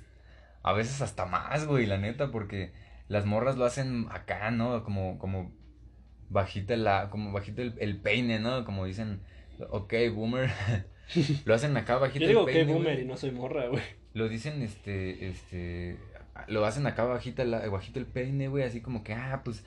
[0.62, 2.72] a veces hasta más, güey, la neta, porque
[3.10, 4.84] las morras lo hacen acá, ¿no?
[4.86, 5.52] Como, como
[6.30, 8.64] bajita la, como bajita el, el peine, ¿no?
[8.64, 9.20] Como dicen,
[9.70, 10.50] ok, boomer,
[11.46, 13.06] lo hacen acá bajita Yo digo el que peine, boomer güey.
[13.06, 13.84] y no soy morra, güey.
[14.14, 15.98] Lo dicen, este, este,
[16.48, 19.64] lo hacen acá bajita, la, bajito el peine, güey, así como que, ah, pues,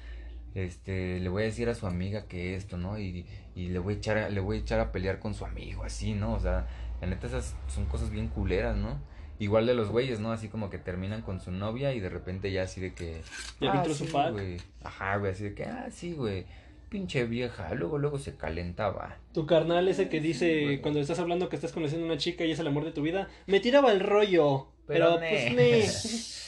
[0.55, 2.99] este, le voy a decir a su amiga que esto, ¿no?
[2.99, 5.45] Y, y le voy a echar, a- le voy a echar a pelear con su
[5.45, 6.33] amigo, así, ¿no?
[6.35, 6.67] O sea,
[7.01, 9.01] la neta esas son cosas bien culeras, ¿no?
[9.39, 10.33] Igual de los güeyes, ¿no?
[10.33, 13.21] Así como que terminan con su novia y de repente ya así de que...
[13.61, 14.35] Ya ah, su pack.
[14.83, 16.47] Ajá, güey, así de que, ah, sí, güey,
[16.89, 19.19] pinche vieja, luego, luego se calentaba.
[19.33, 22.53] Tu carnal ese que dice cuando estás hablando que estás conociendo a una chica y
[22.53, 24.69] es el amor de tu vida, me tiraba el rollo.
[24.87, 25.87] Pero, Pero pues ne.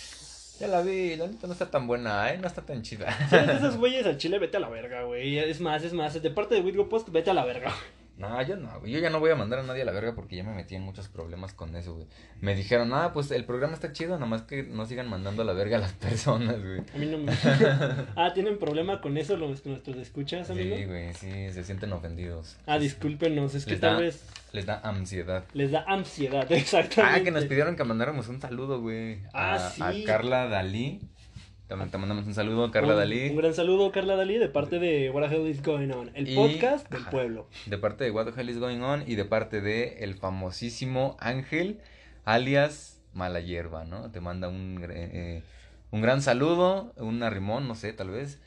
[0.59, 2.38] Ya la vi, la neta no está tan buena, ¿eh?
[2.38, 3.16] No está tan chida.
[3.29, 5.38] Si eres de esos güeyes al chile, vete a la verga, güey.
[5.38, 7.72] Es más, es más, de parte de Witgo Post, vete a la verga.
[8.18, 8.90] No, yo no, güey.
[8.92, 10.74] Yo ya no voy a mandar a nadie a la verga porque ya me metí
[10.74, 12.07] en muchos problemas con eso, güey.
[12.40, 15.52] Me dijeron, ah, pues el programa está chido, nomás que no sigan mandando a la
[15.52, 16.81] verga a las personas, güey.
[16.94, 17.33] A mí no me.
[18.16, 20.76] ah, ¿tienen problema con eso los, nuestros escuchas, amigo?
[20.76, 22.57] Sí, güey, sí, se sienten ofendidos.
[22.66, 25.44] Ah, discúlpenos, es que Les tal da- vez Les da ansiedad.
[25.54, 27.20] les da ansiedad, exactamente.
[27.20, 29.20] Ah, que nos pidieron que mandáramos un saludo, güey.
[29.33, 29.83] Ah, a, sí.
[30.02, 31.00] a Carla Dalí.
[31.68, 33.28] También te mandamos un saludo, Carla Un- Dalí.
[33.28, 36.28] Un gran saludo, Carla Dalí, de parte de What the Hell is Going On, el
[36.31, 37.11] Y- podcast del ajá.
[37.11, 37.46] pueblo.
[37.66, 41.16] De parte de What the Hell is Going On y de parte de el famosísimo
[41.20, 41.81] Ángel,
[42.24, 44.11] alias Mala Hierba, ¿no?
[44.11, 45.42] Te manda un, gr- eh,
[45.90, 48.40] un gran saludo, un arrimón, no sé, tal vez.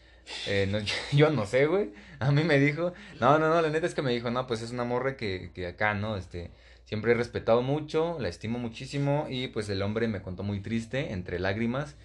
[0.47, 0.79] Eh, no,
[1.11, 1.91] yo no sé, güey.
[2.19, 4.61] A mí me dijo, no, no, no, la neta es que me dijo, no, pues
[4.61, 6.15] es una morra que, que acá, ¿no?
[6.17, 6.51] Este,
[6.85, 11.11] siempre he respetado mucho, la estimo muchísimo y pues el hombre me contó muy triste,
[11.13, 11.95] entre lágrimas,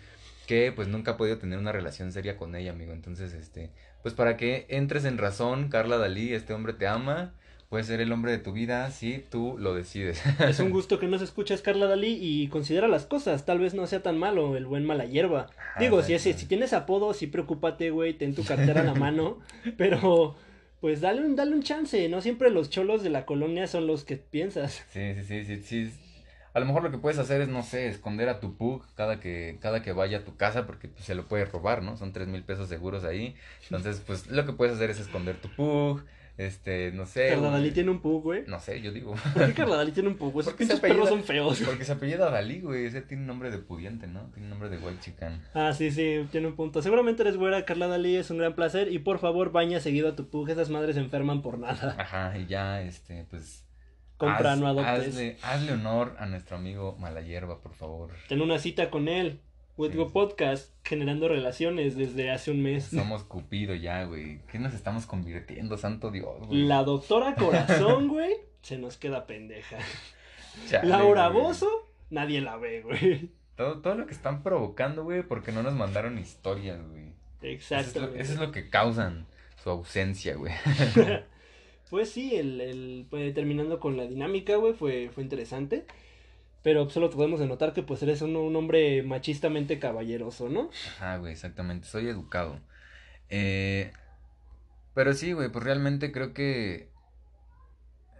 [0.46, 2.92] que pues nunca ha podido tener una relación seria con ella, amigo.
[2.92, 3.70] Entonces, este,
[4.02, 7.34] pues para que entres en razón, Carla Dalí, este hombre te ama,
[7.68, 10.22] puede ser el hombre de tu vida si tú lo decides.
[10.40, 13.44] Es un gusto que nos escuches, Carla Dalí, y considera las cosas.
[13.44, 15.48] Tal vez no sea tan malo el buen mala hierba.
[15.74, 18.94] Ah, Digo, si, es- si tienes apodo, sí preocúpate, güey, ten tu cartera a la
[18.94, 19.40] mano.
[19.76, 20.36] Pero,
[20.80, 22.08] pues dale un, dale un chance.
[22.08, 24.84] No siempre los cholos de la colonia son los que piensas.
[24.92, 25.92] Sí, sí, sí, sí, sí.
[26.56, 29.20] A lo mejor lo que puedes hacer es, no sé, esconder a tu pug cada
[29.20, 31.98] que, cada que vaya a tu casa porque pues, se lo puede robar, ¿no?
[31.98, 33.34] Son tres mil pesos seguros ahí.
[33.64, 36.02] Entonces, pues lo que puedes hacer es esconder tu pug,
[36.38, 37.28] este, no sé.
[37.28, 37.50] Carla.
[37.50, 38.44] Dalí tiene un pug, güey.
[38.46, 39.14] No sé, yo digo.
[39.34, 40.40] ¿Por qué Carla Dalí tiene un pug?
[40.40, 41.60] Esos pinches perros son feos.
[41.60, 42.86] Porque se apellida Dalí, güey.
[42.86, 44.30] Ese tiene nombre de pudiente, ¿no?
[44.32, 45.42] Tiene nombre de white chican.
[45.52, 46.80] Ah, sí, sí, tiene un punto.
[46.80, 48.90] Seguramente eres güera, Carla Dalí, es un gran placer.
[48.90, 50.48] Y por favor, baña seguido a tu pug.
[50.48, 51.96] Esas madres se enferman por nada.
[51.98, 53.65] Ajá, y ya, este, pues.
[54.16, 55.08] Compra, haz- no adoptes.
[55.08, 58.10] Hazle, hazle honor a nuestro amigo Malayerba, por favor.
[58.28, 59.40] Ten una cita con él.
[59.76, 60.10] Wetgo Sí.
[60.14, 62.84] Podcast, generando relaciones desde hace un mes.
[62.84, 64.40] Somos Cupido ya, güey.
[64.50, 66.62] ¿Qué nos estamos convirtiendo, santo Dios, güey?
[66.62, 68.32] La doctora Corazón, güey,
[68.62, 69.76] se nos queda pendeja.
[70.70, 71.42] Chale, Laura güey.
[71.42, 71.68] Bozo,
[72.08, 73.28] nadie la ve, güey.
[73.54, 77.12] Todo, todo lo que están provocando, güey, porque no nos mandaron historias, güey.
[77.42, 78.22] Eso es, lo, Exactamente.
[78.22, 79.26] eso es lo que causan
[79.62, 80.54] su ausencia, güey.
[81.90, 85.86] Pues sí, el, el pues, terminando con la dinámica, güey, fue, fue interesante.
[86.62, 90.70] Pero solo podemos denotar que pues eres un, un hombre machistamente caballeroso, ¿no?
[90.84, 91.86] Ajá, güey, exactamente.
[91.88, 92.60] Soy educado.
[93.28, 93.92] Eh,
[94.94, 96.88] pero sí, güey, pues realmente creo que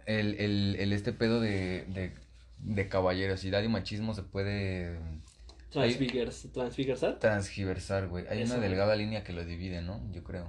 [0.05, 2.13] el, el, el este pedo de, de
[2.59, 4.99] de caballerosidad y machismo se puede
[5.69, 7.19] Transfigers, transfigersar.
[7.19, 8.25] transgiversar, güey.
[8.27, 8.69] Hay Eso, una güey.
[8.69, 10.01] delgada línea que lo divide, ¿no?
[10.11, 10.47] Yo creo.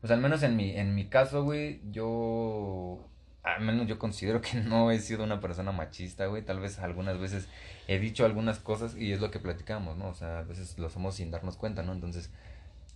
[0.00, 2.98] Pues al menos en mi, en mi caso, güey, yo...
[3.42, 6.44] Al menos yo considero que no he sido una persona machista, güey.
[6.44, 7.48] Tal vez algunas veces
[7.86, 10.08] he dicho algunas cosas y es lo que platicamos, ¿no?
[10.08, 11.92] O sea, a veces lo somos sin darnos cuenta, ¿no?
[11.92, 12.30] Entonces,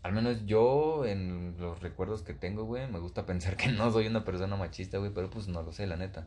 [0.02, 4.06] al menos yo, en los recuerdos que tengo, güey, me gusta pensar que no soy
[4.08, 6.26] una persona machista, güey, pero pues no lo sé, la neta.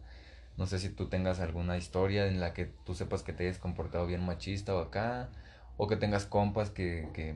[0.57, 3.57] No sé si tú tengas alguna historia en la que tú sepas que te hayas
[3.57, 5.29] comportado bien machista o acá,
[5.77, 7.35] o que tengas compas que, que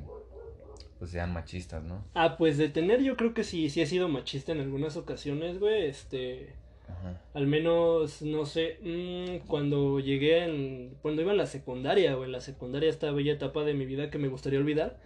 [0.99, 2.03] pues sean machistas, ¿no?
[2.13, 5.59] Ah, pues de tener yo creo que sí, sí he sido machista en algunas ocasiones,
[5.59, 6.53] güey, este...
[6.89, 7.21] Ajá.
[7.33, 10.95] Al menos, no sé, mm, cuando llegué en...
[11.01, 14.09] Cuando iba en la secundaria, güey, en la secundaria esta bella etapa de mi vida
[14.09, 14.97] que me gustaría olvidar.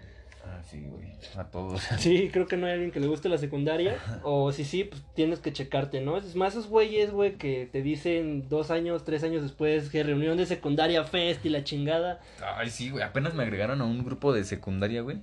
[0.43, 1.81] Ah, sí, güey, a todos.
[1.99, 3.97] Sí, creo que no hay alguien que le guste la secundaria.
[4.23, 6.17] O si sí, pues tienes que checarte, ¿no?
[6.17, 10.37] Es más esos güeyes, güey, que te dicen dos años, tres años después que reunión
[10.37, 12.21] de secundaria, fest y la chingada.
[12.55, 15.17] Ay, sí, güey, apenas me agregaron a un grupo de secundaria, güey.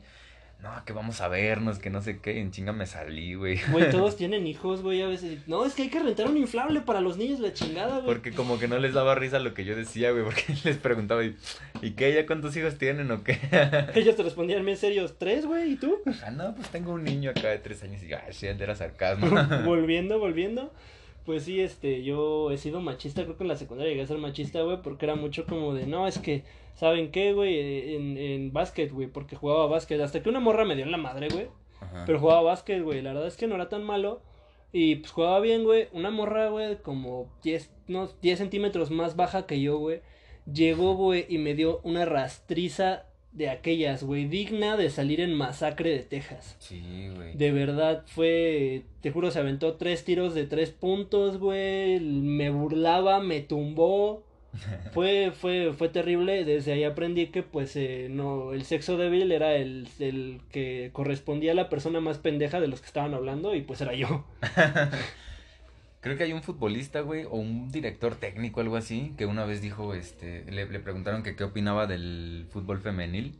[0.62, 3.60] No, que vamos a vernos, que no sé qué, en chinga me salí, güey.
[3.70, 5.46] Güey, todos tienen hijos, güey, a veces.
[5.46, 8.06] No, es que hay que rentar un inflable para los niños, la chingada, güey.
[8.06, 11.24] Porque como que no les daba risa lo que yo decía, güey, porque les preguntaba,
[11.24, 11.36] ¿y,
[11.80, 12.12] ¿y qué?
[12.12, 13.38] ¿Ya cuántos hijos tienen o qué?
[13.94, 15.72] Ellos te respondían en serios, ¿tres, güey?
[15.72, 15.98] ¿Y tú?
[16.24, 19.28] ah, no, pues tengo un niño acá de tres años y, sí, era sarcasmo.
[19.64, 20.72] volviendo, volviendo.
[21.24, 24.18] Pues sí, este, yo he sido machista, creo que en la secundaria llegué a ser
[24.18, 26.44] machista, güey, porque era mucho como de, no, es que,
[26.74, 27.94] ¿saben qué, güey?
[27.94, 30.96] En, en básquet, güey, porque jugaba básquet, hasta que una morra me dio en la
[30.96, 31.48] madre, güey,
[32.06, 34.22] pero jugaba básquet, güey, la verdad es que no era tan malo,
[34.72, 39.46] y pues jugaba bien, güey, una morra, güey, como 10, no, 10 centímetros más baja
[39.46, 40.00] que yo, güey,
[40.50, 43.04] llegó, güey, y me dio una rastriza
[43.38, 46.56] de aquellas, güey, digna de salir en Masacre de Texas.
[46.58, 47.34] Sí, güey.
[47.34, 52.00] De verdad fue, te juro, se aventó tres tiros de tres puntos, güey.
[52.00, 54.24] Me burlaba, me tumbó.
[54.92, 56.44] Fue, fue, fue terrible.
[56.44, 61.52] Desde ahí aprendí que, pues, eh, no, el sexo débil era el, el que correspondía
[61.52, 64.24] a la persona más pendeja de los que estaban hablando, y pues era yo.
[66.08, 69.60] Creo que hay un futbolista, güey, o un director técnico, algo así, que una vez
[69.60, 73.38] dijo, este, le, le preguntaron que qué opinaba del fútbol femenil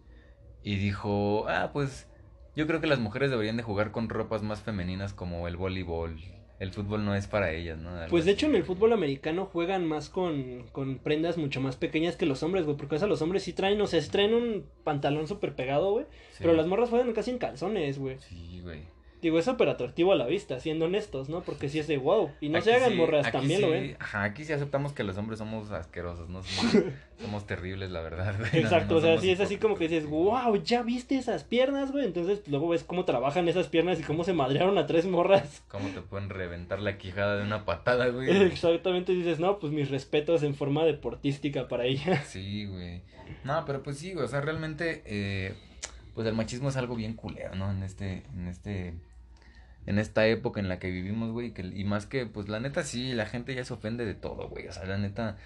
[0.63, 2.09] y dijo, ah, pues
[2.57, 6.21] yo creo que las mujeres deberían de jugar con ropas más femeninas como el voleibol.
[6.59, 7.89] El fútbol no es para ellas, ¿no?
[7.89, 11.77] Algo Pues de hecho en el fútbol americano juegan más con, con prendas mucho más
[11.77, 12.77] pequeñas que los hombres, güey.
[12.77, 15.91] Porque o sea, los hombres sí traen, o sea, sí traen un pantalón súper pegado,
[15.93, 16.05] güey.
[16.33, 16.41] Sí.
[16.41, 18.19] Pero las morras juegan casi en calzones, güey.
[18.19, 18.98] Sí, güey.
[19.21, 21.43] Digo, es súper atractivo a la vista, siendo honestos, ¿no?
[21.43, 22.31] Porque si es de wow.
[22.41, 23.97] Y no se hagan sí- morras, también lo sí- ven.
[23.99, 26.43] Ajá, aquí sí aceptamos que los hombres somos asquerosos, ¿no?
[26.43, 26.85] Somos,
[27.21, 28.63] somos terribles, la verdad, güey.
[28.63, 31.91] Exacto, no o sea, sí es así como que dices, wow, ¿ya viste esas piernas,
[31.91, 32.05] güey?
[32.05, 35.63] Entonces luego ves cómo trabajan esas piernas y cómo se madrearon a tres morras.
[35.69, 38.31] ¿Cómo te pueden reventar la quijada de una patada, güey?
[38.43, 42.23] Exactamente, dices, no, pues mis respetos en forma deportística para ella.
[42.23, 43.03] Sí, güey.
[43.45, 45.55] No, pero pues sí, güey, o sea, realmente, eh,
[46.15, 47.71] pues el machismo es algo bien culero, ¿no?
[47.71, 48.95] En este, en este,
[49.89, 52.83] en esta época en la que vivimos, güey, que, y más que, pues la neta
[52.83, 55.39] sí, la gente ya se ofende de todo, güey, o sea, la neta,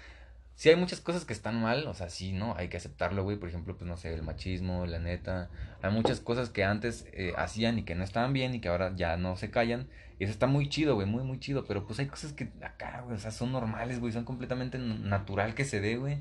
[0.55, 2.53] sí hay muchas cosas que están mal, o sea, sí, ¿no?
[2.57, 5.49] Hay que aceptarlo, güey, por ejemplo, pues no sé, el machismo, la neta,
[5.81, 8.91] hay muchas cosas que antes eh, hacían y que no estaban bien y que ahora
[8.97, 9.87] ya no se callan,
[10.19, 12.99] y eso está muy chido, güey, muy, muy chido, pero pues hay cosas que acá,
[13.05, 16.17] güey, o sea, son normales, güey, son completamente natural que se dé, güey.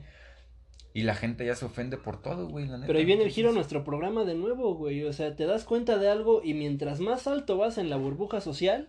[0.95, 2.87] Y la gente ya se ofende por todo, güey, la neta.
[2.87, 5.05] Pero ahí viene el giro a nuestro programa de nuevo, güey.
[5.05, 8.41] O sea, te das cuenta de algo y mientras más alto vas en la burbuja
[8.43, 8.89] social,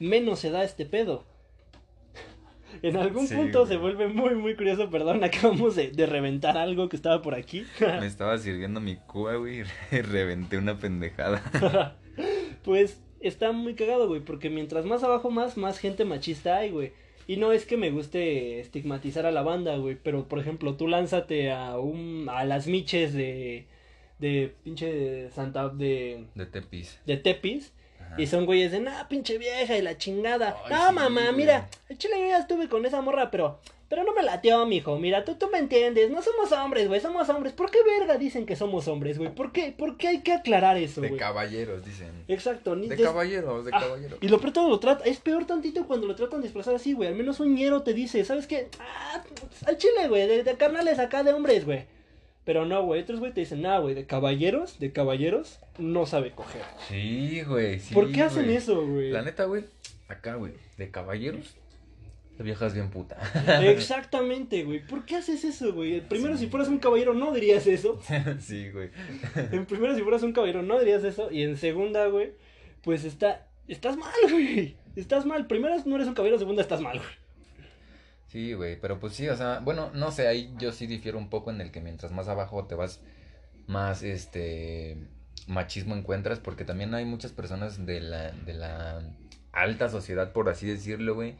[0.00, 1.24] menos se da este pedo.
[2.82, 3.68] En algún Sí, punto güey.
[3.72, 7.64] se vuelve muy, muy curioso, perdón, acabamos de, de reventar algo que estaba por aquí.
[7.80, 11.96] Me estaba sirviendo mi cuba, güey, y reventé una pendejada.
[12.64, 16.92] pues está muy cagado, güey, porque mientras más abajo más, más gente machista hay, güey.
[17.28, 20.86] Y no es que me guste estigmatizar a la banda, güey, pero por ejemplo, tú
[20.88, 23.66] lánzate a un a las miches de
[24.18, 26.98] de pinche Santa de De Tepis.
[27.04, 28.14] de Tepis Ajá.
[28.22, 31.36] y son güeyes de, "Nah, pinche vieja y la chingada." Ay, no, sí, mamá, güey.
[31.36, 34.98] mira, el chile yo ya estuve con esa morra, pero pero no me latió, mijo.
[34.98, 36.10] Mira, tú, tú me entiendes.
[36.10, 37.00] No somos hombres, güey.
[37.00, 37.52] Somos hombres.
[37.52, 39.32] ¿Por qué verga dicen que somos hombres, güey?
[39.34, 39.72] ¿Por qué?
[39.76, 41.20] ¿Por qué hay que aclarar eso, De güey?
[41.20, 42.10] caballeros, dicen.
[42.26, 42.74] Exacto.
[42.74, 44.18] Ni De des- caballeros, de Ah, caballeros.
[44.20, 46.94] y lo peor todo lo trata, es peor tantito cuando lo tratan de disfrazar así,
[46.94, 47.08] güey.
[47.08, 48.68] Al menos un ñero te dice, ¿sabes qué?
[48.80, 49.22] Ah,
[49.66, 51.84] al chile, güey, de, de carnales acá de hombres, güey.
[52.44, 56.30] Pero no, güey, otros güey te dicen, nada, güey, de caballeros, de caballeros, no sabe
[56.30, 56.62] coger.
[56.88, 57.92] Sí, güey, sí.
[57.94, 58.56] ¿Por qué hacen güey.
[58.56, 59.10] eso, güey?
[59.10, 59.64] La neta, güey,
[60.08, 61.56] acá, güey, de caballeros,
[62.38, 63.16] la vieja es bien puta.
[63.62, 64.86] Exactamente, güey.
[64.86, 66.00] ¿Por qué haces eso, güey?
[66.00, 66.44] Primero, Sí.
[66.44, 68.00] si fueras un caballero, no dirías eso.
[68.40, 68.90] sí, güey.
[69.52, 71.30] En primero, si fueras un caballero, no dirías eso.
[71.30, 72.32] Y en segunda, güey,
[72.82, 73.46] pues está.
[73.68, 74.76] Estás mal, güey.
[74.96, 75.46] Estás mal.
[75.46, 76.38] Primero, no eres un caballero.
[76.38, 77.10] Segunda, estás mal, güey.
[78.28, 81.30] Sí, güey, pero pues sí, o sea, bueno, no sé, ahí yo sí difiero un
[81.30, 83.00] poco en el que mientras más abajo te vas,
[83.66, 84.96] más este
[85.46, 89.00] machismo encuentras, porque también hay muchas personas de la, de la
[89.52, 91.36] alta sociedad, por así decirlo, güey,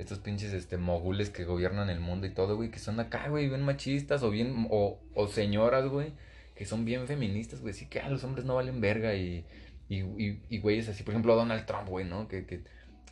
[0.00, 3.48] estos pinches este mogules que gobiernan el mundo y todo, güey, que son acá, güey,
[3.48, 6.12] bien machistas o bien o, o señoras, güey,
[6.56, 9.44] que son bien feministas, güey, sí que ah, los hombres no valen verga y
[9.88, 12.28] y y, y güeyes así, por ejemplo, Donald Trump, güey, ¿no?
[12.28, 12.62] Que que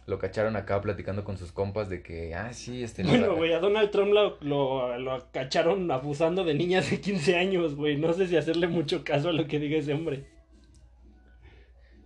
[0.07, 3.03] lo cacharon acá platicando con sus compas de que, ah, sí, este...
[3.03, 7.75] Bueno, güey, a Donald Trump lo, lo, lo cacharon abusando de niñas de 15 años,
[7.75, 7.99] güey.
[7.99, 10.25] No sé si hacerle mucho caso a lo que diga ese hombre.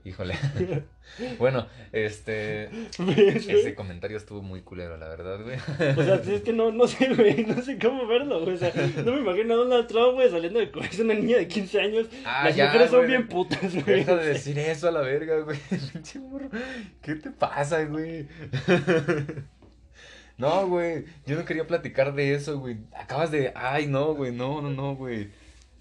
[0.04, 0.34] Híjole.
[1.38, 2.68] bueno, este.
[2.98, 5.56] Ese comentario estuvo muy culero, la verdad, güey.
[5.96, 7.44] O sea, es que no, no sé, güey.
[7.44, 8.54] No sé cómo verlo, güey.
[8.54, 8.72] O sea,
[9.04, 12.06] no me imagino a Donald Trump, güey, saliendo de comerse una niña de 15 años.
[12.24, 13.98] Ah, Las ya, mujeres son bien putas, güey.
[13.98, 15.58] Deja de decir eso a la verga, güey.
[17.02, 18.26] ¿Qué te pasa, güey?
[20.38, 21.04] No, güey.
[21.26, 22.78] Yo no quería platicar de eso, güey.
[22.96, 23.52] Acabas de.
[23.54, 24.32] Ay, no, güey.
[24.32, 25.30] No, no, no, güey.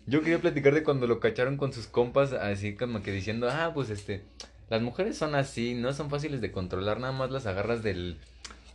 [0.08, 3.72] Yo quería platicar de cuando lo cacharon con sus compas, así como que diciendo, ah,
[3.74, 4.24] pues este,
[4.70, 8.18] las mujeres son así, no son fáciles de controlar, nada más las agarras del,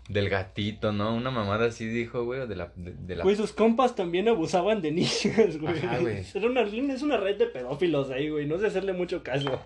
[0.09, 1.14] del gatito, ¿no?
[1.14, 3.24] Una mamada así dijo, güey, de la, de, la...
[3.24, 5.79] Güey, sus compas también abusaban de niñas, güey.
[5.79, 6.24] Ajá, güey.
[6.35, 9.61] Era una, es una red de pedófilos ahí, güey, no sé hacerle mucho caso.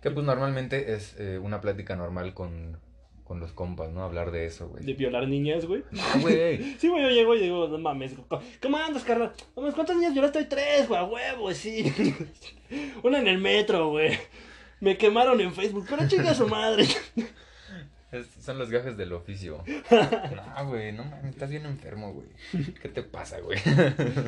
[0.00, 2.78] Que pues normalmente es eh, una plática normal con,
[3.26, 4.04] con los compas, ¿no?
[4.04, 4.84] Hablar de eso, güey.
[4.84, 5.82] De violar niñas, güey.
[5.90, 6.74] No, güey.
[6.78, 8.12] sí, güey, yo llego y digo, no mames,
[8.62, 9.32] ¿cómo andas, Carla?
[9.54, 10.44] ¿Cuántas niñas violaste hoy?
[10.44, 11.92] Tres, güey, huevo, sí.
[13.02, 14.16] Una en el metro, güey.
[14.80, 16.86] Me quemaron en Facebook, pero chinga su madre.
[18.40, 19.62] son los gajes del oficio.
[19.90, 22.28] No, güey, no mames, estás bien enfermo, güey.
[22.80, 23.58] ¿Qué te pasa, güey?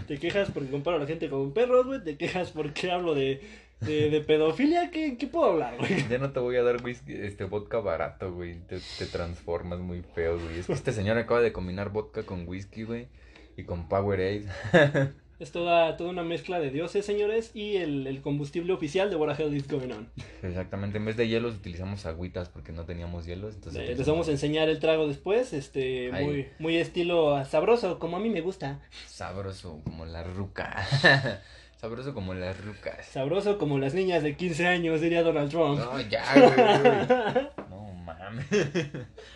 [0.07, 2.03] Te quejas porque comparo a la gente con perros, güey.
[2.03, 3.41] Te quejas porque hablo de
[3.81, 6.09] de, de pedofilia, ¿qué, ¿qué, puedo hablar, güey?
[6.09, 8.59] Ya no te voy a dar whisky, este vodka barato, güey.
[8.67, 10.59] Te, te transformas muy feo, güey.
[10.61, 13.09] Es que este señor acaba de combinar vodka con whisky, güey.
[13.57, 14.47] Y con Powerade.
[15.39, 19.39] es toda, toda una mezcla de dioses, señores, y el, el combustible oficial de What
[19.39, 20.09] Hell is Going On.
[20.43, 23.55] Exactamente, en vez de hielos utilizamos agüitas porque no teníamos hielos.
[23.55, 28.21] Entonces les vamos a enseñar el trago después, este, muy, muy estilo sabroso, como a
[28.21, 28.81] mí me gusta.
[29.07, 30.87] Sabroso, como la ruca.
[31.81, 33.07] Sabroso como las rucas.
[33.07, 35.79] Sabroso como las niñas de 15 años, diría Donald Trump.
[35.79, 37.49] No, ya, güey.
[37.71, 38.47] No mames.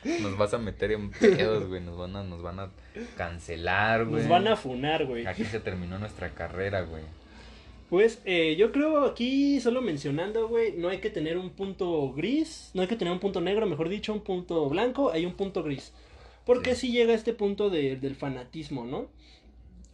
[0.23, 1.81] Nos vas a meter en pedos, güey.
[1.81, 2.71] Nos van a, nos van a
[3.17, 4.23] cancelar, güey.
[4.23, 5.25] Nos van a funar, güey.
[5.25, 7.05] Aquí se terminó nuestra carrera, güey.
[7.89, 12.71] Pues eh, yo creo aquí, solo mencionando, güey, no hay que tener un punto gris,
[12.75, 15.63] no hay que tener un punto negro, mejor dicho, un punto blanco, hay un punto
[15.63, 15.93] gris.
[16.45, 19.09] Porque si llega este punto de, del fanatismo, ¿no?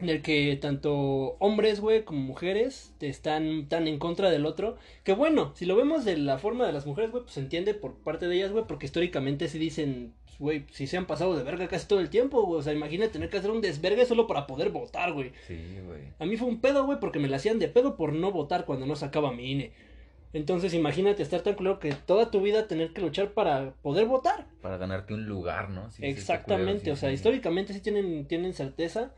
[0.01, 5.13] En el que tanto hombres, güey, como mujeres están tan en contra del otro, que
[5.13, 7.95] bueno, si lo vemos de la forma de las mujeres, güey, pues se entiende por
[7.95, 11.43] parte de ellas, güey, porque históricamente se dicen, pues, güey, si se han pasado de
[11.43, 14.29] verga casi todo el tiempo, güey, o sea, imagínate tener que hacer un desvergue solo
[14.29, 15.33] para poder votar, güey.
[15.49, 16.03] Sí, güey.
[16.21, 18.67] A mí fue un pedo, güey, porque me la hacían de pedo por no votar
[18.67, 19.73] cuando no sacaba mi INE.
[20.33, 24.47] Entonces imagínate estar tan claro que toda tu vida tener que luchar para poder votar.
[24.61, 25.89] Para ganarte un lugar, ¿no?
[26.01, 29.13] Exactamente, o sea, históricamente sí tienen, tienen certeza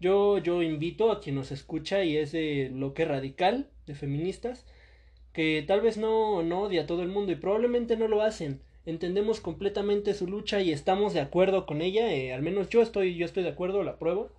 [0.00, 4.66] yo, yo invito a quien nos escucha y es de que radical, de feministas,
[5.32, 8.62] que tal vez no, no odia a todo el mundo y probablemente no lo hacen.
[8.84, 13.16] Entendemos completamente su lucha y estamos de acuerdo con ella, eh, al menos yo estoy,
[13.16, 14.30] yo estoy de acuerdo, la apruebo.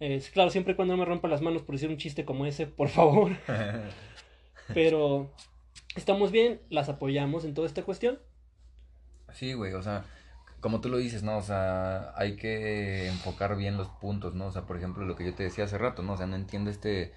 [0.00, 2.66] Es claro, siempre cuando no me rompa las manos por decir un chiste como ese,
[2.66, 3.32] por favor.
[4.74, 5.30] Pero
[5.94, 8.18] estamos bien, las apoyamos en toda esta cuestión.
[9.32, 10.04] Sí, güey, o sea,
[10.60, 11.38] como tú lo dices, ¿no?
[11.38, 14.46] O sea, hay que enfocar bien los puntos, ¿no?
[14.46, 16.14] O sea, por ejemplo, lo que yo te decía hace rato, ¿no?
[16.14, 17.12] O sea, no entiendo este,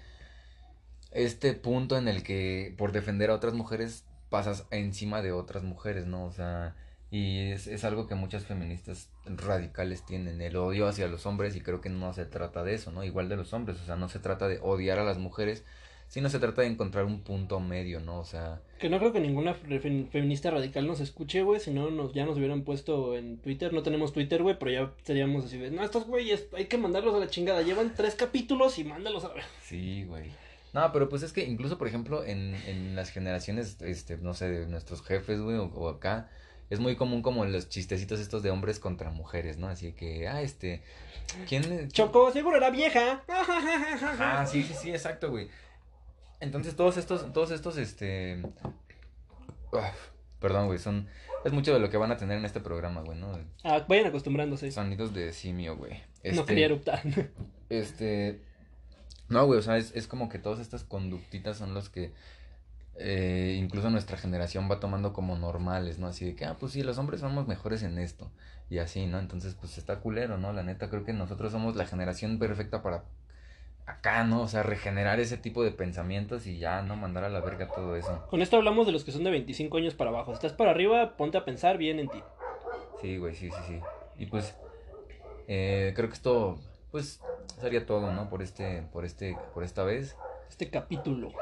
[1.10, 6.06] este punto en el que por defender a otras mujeres pasas encima de otras mujeres,
[6.06, 6.24] ¿no?
[6.24, 6.76] O sea,
[7.10, 11.60] y es, es algo que muchas feministas radicales tienen, el odio hacia los hombres y
[11.60, 13.02] creo que no se trata de eso, ¿no?
[13.04, 15.64] Igual de los hombres, o sea, no se trata de odiar a las mujeres,
[16.10, 18.18] si no se trata de encontrar un punto medio, ¿no?
[18.18, 18.60] O sea...
[18.80, 22.36] Que no creo que ninguna feminista radical nos escuche, güey, si no nos, ya nos
[22.36, 26.06] hubieran puesto en Twitter, no tenemos Twitter, güey, pero ya seríamos así de, no, estos
[26.06, 29.44] güeyes hay que mandarlos a la chingada, llevan tres capítulos y mándalos a ver.
[29.62, 30.32] Sí, güey.
[30.72, 34.48] No, pero pues es que incluso, por ejemplo, en, en las generaciones, este, no sé,
[34.48, 36.28] de nuestros jefes, güey, o, acá,
[36.70, 39.68] es muy común como los chistecitos estos de hombres contra mujeres, ¿no?
[39.68, 40.82] Así que, ah, este,
[41.48, 41.88] ¿quién?
[41.92, 43.22] Choco, seguro era vieja.
[44.18, 45.48] Ah, sí, sí, sí, exacto, güey.
[46.40, 48.42] Entonces todos estos, todos estos, este...
[50.40, 51.06] perdón, güey, son...
[51.44, 53.38] Es mucho de lo que van a tener en este programa, güey, ¿no?
[53.64, 54.70] Ah, vayan acostumbrándose.
[54.72, 55.92] Sonidos de simio, güey.
[55.92, 57.02] no este, quería eruptar.
[57.68, 58.40] este...
[59.28, 62.12] No, güey, o sea, es, es como que todas estas conductitas son los que
[63.02, 66.06] eh, incluso nuestra generación va tomando como normales, ¿no?
[66.06, 68.30] Así de que, ah, pues sí, los hombres somos mejores en esto.
[68.68, 69.18] Y así, ¿no?
[69.18, 70.52] Entonces, pues está culero, ¿no?
[70.52, 73.04] La neta, creo que nosotros somos la generación perfecta para
[73.90, 74.42] acá, ¿no?
[74.42, 76.96] O sea, regenerar ese tipo de pensamientos y ya, ¿no?
[76.96, 78.26] Mandar a la verga todo eso.
[78.30, 80.32] Con esto hablamos de los que son de 25 años para abajo.
[80.32, 82.22] estás para arriba, ponte a pensar bien en ti.
[83.00, 83.80] Sí, güey, sí, sí, sí.
[84.18, 84.56] Y pues,
[85.48, 86.58] eh, creo que esto,
[86.90, 87.20] pues,
[87.60, 88.28] sería todo, ¿no?
[88.28, 90.16] Por este, por este, por esta vez.
[90.48, 91.32] Este capítulo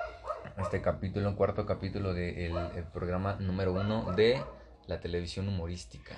[0.59, 4.41] este capítulo, cuarto capítulo del el programa número uno de
[4.89, 6.17] la televisión humorística.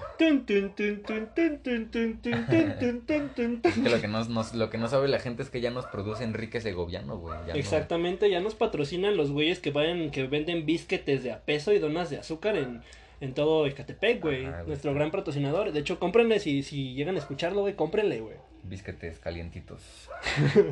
[3.85, 6.61] lo que, nos, lo que no sabe la gente es que ya nos produce Enrique
[6.61, 7.37] Segoviano, güey.
[7.55, 11.81] Exactamente, ya nos patrocinan los güeyes que vayan, que venden bisquetes de a peso y
[11.81, 12.81] donas de azúcar en,
[13.21, 14.47] en todo Ecatepec, güey.
[14.67, 15.73] Nuestro gran patrocinador.
[15.73, 19.81] De hecho, cómprenle, si, si llegan a escucharlo, güey, cómprenle, güey bisquetes calientitos.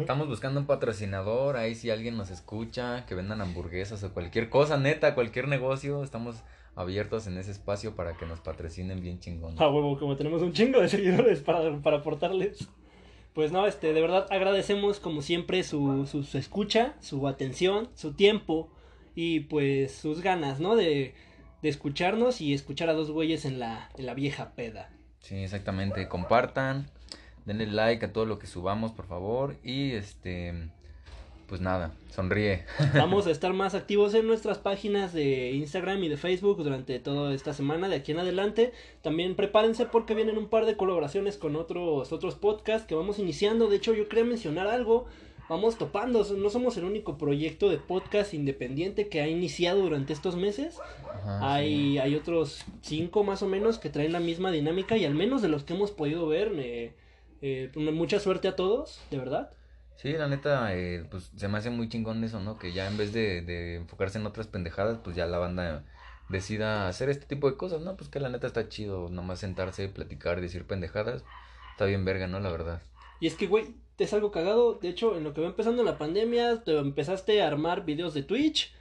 [0.00, 4.76] Estamos buscando un patrocinador, ahí si alguien nos escucha, que vendan hamburguesas o cualquier cosa,
[4.76, 6.42] neta, cualquier negocio, estamos
[6.78, 9.56] abiertos en ese espacio para que nos patrocinen bien chingón.
[9.58, 12.68] Ah, huevo, como tenemos un chingo de seguidores para, para aportarles.
[13.34, 18.70] Pues no, este, de verdad agradecemos como siempre su, su, escucha, su atención, su tiempo
[19.14, 20.76] y pues sus ganas, ¿no?
[20.76, 21.14] De,
[21.62, 24.90] de escucharnos y escuchar a dos güeyes en la, en la vieja peda.
[25.20, 26.08] Sí, exactamente.
[26.08, 26.90] Compartan,
[27.44, 29.56] denle like a todo lo que subamos, por favor.
[29.64, 30.70] Y este,
[31.48, 32.64] pues nada, sonríe.
[32.94, 37.34] Vamos a estar más activos en nuestras páginas de Instagram y de Facebook durante toda
[37.34, 38.72] esta semana, de aquí en adelante.
[39.00, 43.68] También prepárense porque vienen un par de colaboraciones con otros, otros podcasts que vamos iniciando.
[43.68, 45.06] De hecho, yo quería mencionar algo.
[45.48, 50.36] Vamos topando, no somos el único proyecto de podcast independiente que ha iniciado durante estos
[50.36, 50.78] meses.
[51.40, 55.40] hay, hay otros cinco más o menos que traen la misma dinámica y al menos
[55.40, 59.50] de los que hemos podido ver, eh, pues, mucha suerte a todos, de verdad.
[59.98, 62.56] Sí, la neta, eh, pues se me hace muy chingón eso, ¿no?
[62.56, 65.84] Que ya en vez de, de enfocarse en otras pendejadas, pues ya la banda
[66.28, 67.96] decida hacer este tipo de cosas, ¿no?
[67.96, 71.24] Pues que la neta está chido, nomás sentarse, platicar, decir pendejadas.
[71.72, 72.38] Está bien verga, ¿no?
[72.38, 72.80] La verdad.
[73.18, 74.74] Y es que, güey, te es algo cagado.
[74.74, 78.22] De hecho, en lo que va empezando la pandemia, te empezaste a armar videos de
[78.22, 78.72] Twitch,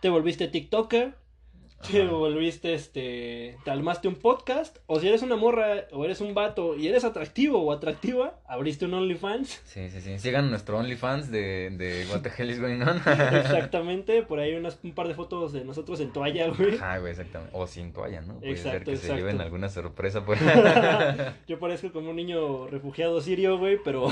[0.00, 1.14] te volviste TikToker,
[1.82, 6.34] te volviste, este, te almaste un podcast, o si eres una morra, o eres un
[6.34, 9.62] vato, y eres atractivo o atractiva, abriste un OnlyFans.
[9.64, 12.96] Sí, sí, sí, sigan nuestro OnlyFans de, de What the Hell is Going On.
[13.34, 16.78] exactamente, por ahí unas, un par de fotos de nosotros en toalla, güey.
[16.80, 18.40] Ah, güey, exactamente, o sin toalla, ¿no?
[18.40, 20.36] Puede ser que se lleven alguna sorpresa por
[21.46, 24.08] Yo parezco como un niño refugiado sirio, güey, pero...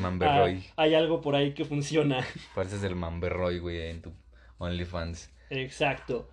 [0.00, 0.64] Mamberroy.
[0.76, 2.24] hay algo por ahí que funciona.
[2.54, 4.12] Pareces el Mamberroy, güey, en tu
[4.58, 5.30] OnlyFans.
[5.50, 6.28] Exacto.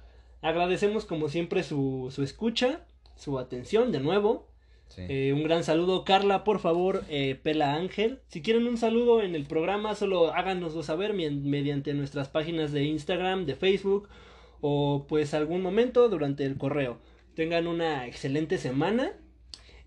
[0.46, 2.86] Agradecemos como siempre su, su escucha,
[3.16, 4.48] su atención de nuevo.
[4.96, 8.20] Eh, un gran saludo, Carla, por favor, eh, Pela Ángel.
[8.28, 13.48] Si quieren un saludo en el programa, solo háganoslo saber mediante nuestras páginas de Instagram,
[13.48, 14.08] de Facebook
[14.62, 17.00] o pues algún momento durante el correo.
[17.34, 19.14] Tengan una excelente semana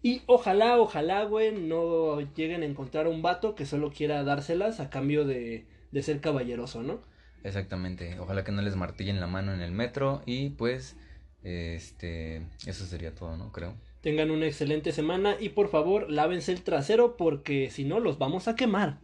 [0.02, 4.90] y ojalá, ojalá, güey, no lleguen a encontrar un vato que solo quiera dárselas a
[4.90, 6.98] cambio de, de ser caballeroso, ¿no?
[7.44, 8.18] Exactamente.
[8.18, 10.96] Ojalá que no les martillen la mano en el metro y pues
[11.42, 13.52] este eso sería todo, ¿no?
[13.52, 13.74] Creo.
[14.00, 18.48] Tengan una excelente semana y por favor lávense el trasero porque si no los vamos
[18.48, 19.00] a quemar.